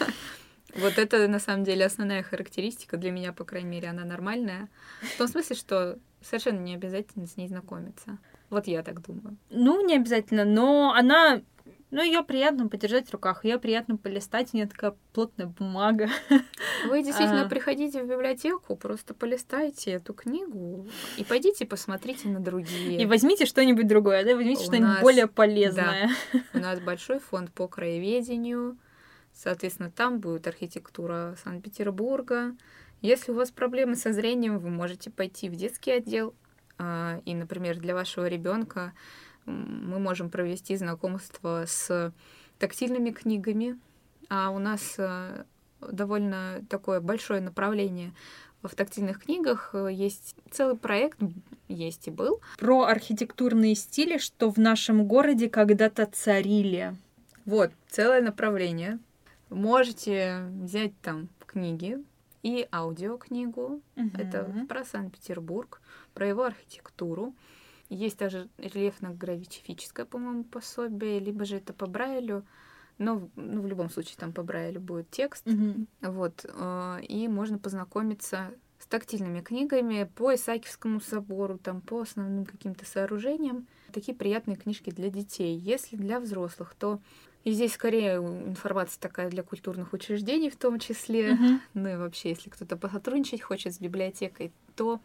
Вот 0.79 0.99
это 0.99 1.27
на 1.27 1.39
самом 1.39 1.65
деле 1.65 1.87
основная 1.87 2.23
характеристика 2.23 2.99
для 2.99 3.11
меня, 3.11 3.33
по 3.33 3.45
крайней 3.45 3.71
мере, 3.71 3.89
она 3.89 4.05
нормальная. 4.05 4.69
В 5.01 5.17
том 5.17 5.27
смысле, 5.27 5.57
что 5.57 5.99
совершенно 6.21 6.59
не 6.59 6.75
обязательно 6.75 7.27
с 7.27 7.39
ней 7.39 7.49
знакомиться. 7.49 8.19
Вот 8.51 8.67
я 8.67 8.83
так 8.83 9.01
думаю. 9.01 9.39
Ну, 9.49 9.87
не 9.87 9.97
обязательно, 9.97 10.45
но 10.45 10.93
она 10.93 11.41
ну, 11.91 12.03
ее 12.03 12.23
приятно 12.23 12.69
подержать 12.69 13.09
в 13.09 13.13
руках, 13.13 13.45
ее 13.45 13.59
приятно 13.59 13.97
полистать, 13.97 14.53
у 14.53 14.57
нее 14.57 14.67
такая 14.67 14.97
плотная 15.13 15.47
бумага. 15.47 16.09
Вы 16.89 17.03
действительно 17.03 17.47
а... 17.47 17.49
приходите 17.49 18.03
в 18.03 18.09
библиотеку, 18.09 18.77
просто 18.77 19.15
полистайте 19.15 19.93
эту 19.93 20.13
книгу 20.13 20.87
и 21.17 21.25
пойдите 21.25 21.65
посмотрите 21.65 22.29
на 22.29 22.41
другие. 22.41 23.01
И 23.01 23.07
возьмите 23.07 23.47
что-нибудь 23.47 23.87
другое, 23.87 24.25
да, 24.25 24.35
возьмите 24.35 24.65
что-нибудь 24.65 24.89
нас... 24.89 25.03
более 25.03 25.29
полезное. 25.29 26.11
Да. 26.33 26.41
У 26.55 26.59
нас 26.59 26.81
большой 26.81 27.21
фонд 27.21 27.53
по 27.53 27.69
краеведению, 27.69 28.77
соответственно, 29.33 29.91
там 29.91 30.19
будет 30.19 30.47
архитектура 30.47 31.37
Санкт-Петербурга. 31.45 32.57
Если 33.01 33.31
у 33.31 33.37
вас 33.37 33.51
проблемы 33.51 33.95
со 33.95 34.13
зрением, 34.13 34.59
вы 34.59 34.71
можете 34.71 35.11
пойти 35.11 35.49
в 35.49 35.55
детский 35.55 35.93
отдел, 35.93 36.35
а, 36.79 37.21
и, 37.25 37.35
например, 37.35 37.79
для 37.79 37.95
вашего 37.95 38.27
ребенка 38.27 38.93
мы 39.47 39.99
можем 39.99 40.31
провести 40.31 40.77
знакомство 40.77 41.65
с 41.67 42.13
тактильными 42.59 43.11
книгами, 43.11 43.79
а 44.29 44.51
у 44.51 44.59
нас 44.59 44.95
э, 44.99 45.45
довольно 45.81 46.65
такое 46.69 47.01
большое 47.01 47.41
направление 47.41 48.13
в 48.63 48.75
тактильных 48.75 49.23
книгах. 49.23 49.75
Есть 49.91 50.35
целый 50.51 50.77
проект, 50.77 51.19
есть 51.69 52.09
и 52.09 52.11
был. 52.11 52.41
Про 52.59 52.85
архитектурные 52.85 53.75
стили, 53.75 54.19
что 54.19 54.51
в 54.51 54.59
нашем 54.59 55.07
городе 55.07 55.49
когда-то 55.49 56.07
царили. 56.07 56.97
Вот, 57.45 57.71
целое 57.89 58.23
направление. 58.23 58.99
Можете 59.51 60.49
взять 60.61 60.99
там 61.01 61.29
книги 61.47 61.99
и 62.43 62.67
аудиокнигу. 62.73 63.81
Угу. 63.97 64.11
Это 64.19 64.67
про 64.69 64.85
Санкт-Петербург, 64.85 65.81
про 66.15 66.27
его 66.27 66.45
архитектуру. 66.45 67.35
Есть 67.89 68.19
даже 68.19 68.49
рельефно-графическое, 68.59 70.07
по-моему, 70.07 70.45
пособие, 70.45 71.21
либо 71.21 71.45
же 71.45 71.57
это 71.57 71.73
по 71.73 71.87
Брайлю. 71.87 72.45
Но 72.99 73.29
ну, 73.37 73.61
в 73.61 73.67
любом 73.67 73.91
случае 73.91 74.17
там 74.19 74.33
по 74.33 74.43
Брайлю 74.43 74.81
будет 74.81 75.11
текст. 75.11 75.47
Mm-hmm. 75.47 75.87
Вот. 76.01 76.47
Э, 76.49 76.99
и 77.03 77.29
можно 77.29 77.59
познакомиться 77.59 78.53
с 78.79 78.87
тактильными 78.87 79.41
книгами 79.41 80.11
по 80.15 80.35
Исаакиевскому 80.35 81.01
собору, 81.01 81.59
там, 81.59 81.81
по 81.81 82.01
основным 82.01 82.45
каким-то 82.45 82.85
сооружениям. 82.85 83.67
Такие 83.93 84.17
приятные 84.17 84.57
книжки 84.57 84.91
для 84.91 85.11
детей. 85.11 85.57
Если 85.57 85.97
для 85.97 86.21
взрослых, 86.21 86.75
то 86.79 87.01
и 87.45 87.53
здесь 87.53 87.75
скорее 87.75 88.17
информация 88.17 89.01
такая 89.01 89.31
для 89.31 89.45
культурных 89.45 89.93
учреждений 89.93 90.51
в 90.51 90.57
том 90.57 90.81
числе. 90.81 91.33
Mm-hmm. 91.33 91.59
Ну 91.75 91.89
и 91.89 91.97
вообще, 91.97 92.31
если 92.31 92.51
кто-то 92.51 92.77
посотрудничать 92.77 93.41
хочет 93.41 93.73
с 93.73 93.79
библиотекой, 93.79 94.53
то 94.75 95.01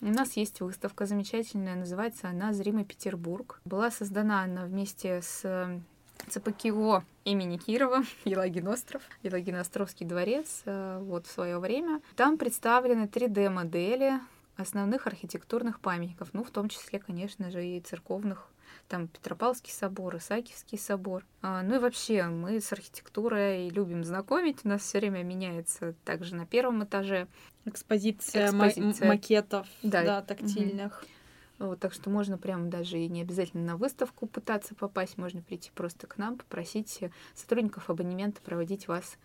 у 0.00 0.06
нас 0.06 0.34
есть 0.34 0.60
выставка 0.60 1.06
замечательная, 1.06 1.74
называется 1.74 2.28
она 2.28 2.52
«Зримый 2.52 2.84
Петербург». 2.84 3.60
Была 3.64 3.90
создана 3.90 4.42
она 4.42 4.64
вместе 4.66 5.22
с 5.22 5.40
э, 5.44 5.80
ЦПКО 6.28 7.04
имени 7.24 7.56
Кирова, 7.56 8.02
Елагин 8.24 8.68
остров, 8.68 9.02
Елагино-Островский 9.22 10.06
дворец, 10.06 10.62
э, 10.66 10.98
вот 11.02 11.26
в 11.26 11.30
свое 11.30 11.58
время. 11.58 12.00
Там 12.14 12.36
представлены 12.36 13.04
3D-модели 13.04 14.20
основных 14.56 15.06
архитектурных 15.06 15.80
памятников, 15.80 16.28
ну, 16.32 16.44
в 16.44 16.50
том 16.50 16.68
числе, 16.68 16.98
конечно 16.98 17.50
же, 17.50 17.64
и 17.64 17.80
церковных 17.80 18.48
там 18.88 19.08
Петропавловский 19.08 19.72
собор, 19.72 20.16
Исаакиевский 20.16 20.78
собор. 20.78 21.24
А, 21.42 21.62
ну 21.62 21.76
и 21.76 21.78
вообще, 21.78 22.24
мы 22.24 22.60
с 22.60 22.72
архитектурой 22.72 23.68
любим 23.68 24.04
знакомить, 24.04 24.64
у 24.64 24.68
нас 24.68 24.82
все 24.82 24.98
время 24.98 25.22
меняется 25.22 25.94
также 26.04 26.34
на 26.34 26.46
первом 26.46 26.84
этаже. 26.84 27.28
Экспозиция, 27.64 28.46
Экспозиция. 28.46 29.08
макетов, 29.08 29.66
да, 29.82 30.04
да 30.04 30.22
тактильных. 30.22 31.02
Угу. 31.02 31.10
Вот, 31.58 31.80
так 31.80 31.94
что 31.94 32.10
можно 32.10 32.36
прямо 32.36 32.68
даже 32.68 32.98
и 32.98 33.08
не 33.08 33.22
обязательно 33.22 33.64
на 33.64 33.76
выставку 33.76 34.26
пытаться 34.26 34.74
попасть, 34.74 35.16
можно 35.16 35.40
прийти 35.40 35.70
просто 35.74 36.06
к 36.06 36.18
нам, 36.18 36.36
попросить 36.36 37.00
сотрудников 37.34 37.88
абонемента 37.88 38.42
проводить 38.42 38.88
вас 38.88 39.16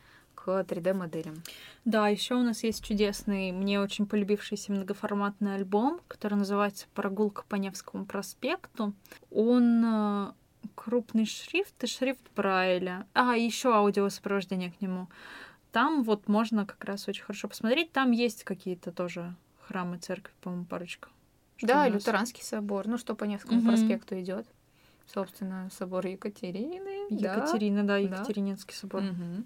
к 0.44 0.62
3D-моделям. 0.62 1.44
Да, 1.86 2.08
еще 2.08 2.36
у 2.36 2.44
нас 2.44 2.64
есть 2.64 2.84
чудесный, 2.84 3.52
мне 3.52 3.80
очень 3.80 4.08
полюбившийся 4.08 4.72
многоформатный 4.72 5.56
альбом, 5.56 6.02
который 6.08 6.36
называется 6.36 6.88
«Прогулка 6.96 7.44
по 7.48 7.56
Невскому 7.56 8.06
проспекту». 8.06 8.94
Он 9.30 9.84
э, 9.86 10.32
крупный 10.74 11.26
шрифт 11.26 11.84
и 11.84 11.88
шрифт 11.88 12.22
Брайля. 12.36 13.06
А, 13.14 13.36
еще 13.36 13.74
аудиосопровождение 13.74 14.72
к 14.72 14.82
нему. 14.82 15.08
Там 15.72 16.04
вот 16.04 16.28
можно 16.28 16.66
как 16.66 16.84
раз 16.84 17.08
очень 17.08 17.24
хорошо 17.24 17.48
посмотреть. 17.48 17.92
Там 17.92 18.12
есть 18.12 18.44
какие-то 18.44 18.92
тоже 18.92 19.36
храмы, 19.62 19.98
церкви, 19.98 20.34
по-моему, 20.42 20.66
парочка. 20.66 21.10
Что 21.58 21.68
да, 21.68 21.88
Лютеранский 21.88 22.44
собор. 22.44 22.88
Ну, 22.88 22.98
что 22.98 23.16
по 23.16 23.26
Невскому 23.26 23.60
угу. 23.60 23.70
проспекту 23.70 24.20
идет. 24.20 24.48
Собственно, 25.06 25.70
собор 25.72 26.08
Екатерины. 26.08 27.08
Екатерина, 27.10 27.82
да, 27.84 27.94
да 27.94 27.98
Екатерининский 27.98 28.74
собор. 28.74 29.04
Угу. 29.04 29.44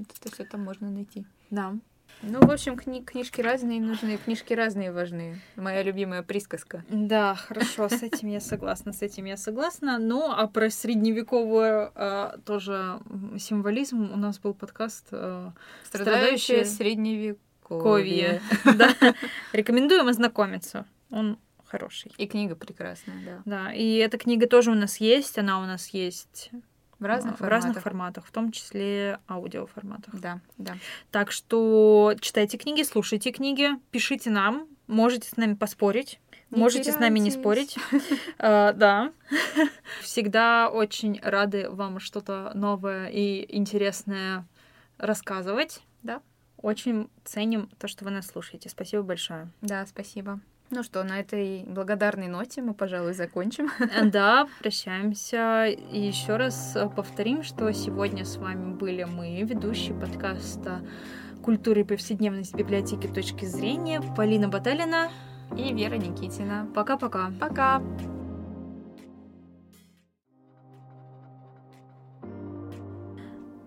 Это 0.00 0.32
все 0.32 0.44
там 0.44 0.62
можно 0.62 0.90
найти. 0.90 1.24
Да. 1.50 1.74
Ну, 2.22 2.40
в 2.40 2.50
общем, 2.50 2.76
кни 2.76 3.02
книжки 3.02 3.40
разные 3.40 3.80
нужны, 3.80 4.16
книжки 4.16 4.54
разные 4.54 4.90
важны. 4.90 5.40
Моя 5.54 5.82
любимая 5.82 6.22
присказка. 6.22 6.84
Да, 6.88 7.34
хорошо, 7.34 7.88
с 7.88 8.02
этим 8.02 8.28
я 8.28 8.40
согласна, 8.40 8.92
с 8.92 9.02
этим 9.02 9.26
я 9.26 9.36
согласна. 9.36 9.98
Ну, 9.98 10.30
а 10.30 10.46
про 10.46 10.70
средневековую 10.70 11.92
э, 11.94 12.38
тоже 12.44 13.00
символизм 13.38 14.10
у 14.12 14.16
нас 14.16 14.38
был 14.38 14.54
подкаст 14.54 15.08
э, 15.10 15.50
«Страдающее 15.84 16.64
средневековье». 16.64 18.40
Да, 18.64 18.94
рекомендуем 19.52 20.08
ознакомиться. 20.08 20.86
Он 21.10 21.38
хороший. 21.66 22.12
И 22.16 22.26
книга 22.26 22.56
прекрасная, 22.56 23.16
да. 23.24 23.42
Да, 23.44 23.72
и 23.72 23.96
эта 23.96 24.16
книга 24.16 24.46
тоже 24.46 24.70
у 24.70 24.74
нас 24.74 24.96
есть, 24.98 25.38
она 25.38 25.60
у 25.60 25.66
нас 25.66 25.88
есть 25.88 26.50
в 26.98 27.04
разных, 27.04 27.34
в 27.34 27.38
форматах. 27.38 27.64
разных 27.64 27.82
форматах, 27.82 28.26
в 28.26 28.30
том 28.30 28.52
числе 28.52 29.18
аудиоформатах. 29.28 30.14
Да, 30.14 30.40
да. 30.58 30.76
Так 31.10 31.30
что 31.30 32.14
читайте 32.20 32.58
книги, 32.58 32.82
слушайте 32.82 33.32
книги, 33.32 33.70
пишите 33.90 34.30
нам, 34.30 34.66
можете 34.86 35.28
с 35.28 35.36
нами 35.36 35.54
поспорить. 35.54 36.20
Не 36.50 36.60
можете 36.60 36.84
теряйтесь. 36.84 36.98
с 36.98 37.00
нами 37.00 37.18
не 37.18 37.30
спорить. 37.32 37.76
uh, 38.38 38.72
да. 38.76 39.12
Всегда 40.00 40.70
очень 40.70 41.20
рады 41.20 41.68
вам 41.68 41.98
что-то 41.98 42.52
новое 42.54 43.08
и 43.08 43.44
интересное 43.56 44.46
рассказывать. 44.96 45.80
Да. 46.04 46.22
Очень 46.56 47.10
ценим 47.24 47.68
то, 47.78 47.88
что 47.88 48.04
вы 48.04 48.12
нас 48.12 48.28
слушаете. 48.28 48.68
Спасибо 48.68 49.02
большое. 49.02 49.50
Да, 49.60 49.84
спасибо. 49.86 50.40
Ну 50.68 50.82
что, 50.82 51.04
на 51.04 51.20
этой 51.20 51.62
благодарной 51.64 52.26
ноте 52.26 52.60
мы, 52.60 52.74
пожалуй, 52.74 53.14
закончим. 53.14 53.70
Да, 54.10 54.48
прощаемся. 54.60 55.66
И 55.66 56.00
еще 56.00 56.36
раз 56.36 56.76
повторим, 56.96 57.44
что 57.44 57.70
сегодня 57.72 58.24
с 58.24 58.36
вами 58.36 58.74
были 58.74 59.04
мы, 59.04 59.42
ведущие 59.42 59.94
подкаста 59.94 60.84
«Культура 61.44 61.80
и 61.80 61.84
повседневность 61.84 62.54
библиотеки. 62.54 63.06
Точки 63.06 63.44
зрения» 63.44 64.02
Полина 64.16 64.48
Баталина 64.48 65.10
и 65.56 65.72
Вера 65.72 65.94
Никитина. 65.94 66.68
Пока-пока. 66.74 67.30
Пока. 67.40 67.80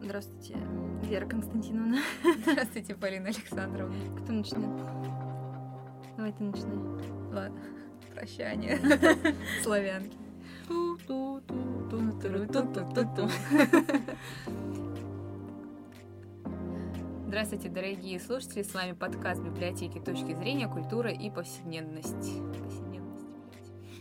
Здравствуйте, 0.01 0.57
Вера 1.03 1.25
Константиновна. 1.25 1.99
Здравствуйте, 2.45 2.95
Полина 2.95 3.29
Александровна. 3.29 3.95
Кто 4.17 4.33
начнет? 4.33 5.18
Давай 6.19 6.33
ты 6.33 6.43
начинай. 6.43 6.77
Ладно. 7.31 7.61
Прощание. 8.13 8.77
Славянки. 9.63 10.17
Здравствуйте, 17.25 17.69
дорогие 17.69 18.19
слушатели! 18.19 18.63
С 18.63 18.73
вами 18.73 18.91
подкаст 18.91 19.41
библиотеки 19.41 19.99
«Точки 19.99 20.33
зрения. 20.33 20.67
Культура 20.67 21.09
и 21.09 21.29
повседневность». 21.29 22.11
Повседневность, 22.11 23.27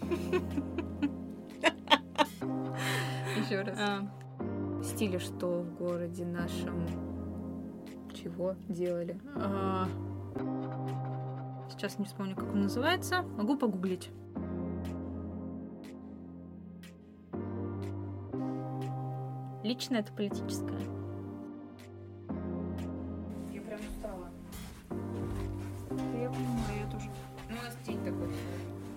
Еще 3.46 3.60
раз. 3.60 3.78
А. 3.78 4.00
Стили 4.82 5.18
что 5.18 5.62
в 5.62 5.72
городе 5.76 6.24
нашем? 6.24 6.84
Чего 8.12 8.56
делали? 8.68 9.20
А, 9.36 9.86
Сейчас 11.70 11.98
не 11.98 12.06
вспомню, 12.06 12.34
как 12.34 12.48
он 12.52 12.62
называется. 12.62 13.22
Могу 13.22 13.56
погуглить. 13.56 14.10
Лично 19.62 19.96
это 19.96 20.12
политическое. 20.12 20.80
Я 23.52 23.60
прям 23.60 23.80
устала. 23.80 24.30
Я 25.90 26.30
понимаю, 26.30 26.78
я 26.80 26.90
тоже. 26.90 27.10
Ну, 27.50 27.56
у 27.60 27.64
нас 27.64 27.76
день 27.86 28.04
такой. 28.04 28.34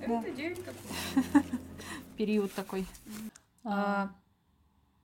Да. 0.07 0.19
Это 0.19 0.32
день 0.32 0.55
такой. 0.55 1.43
Период 2.17 2.53
такой. 2.53 2.86
А, 3.63 4.11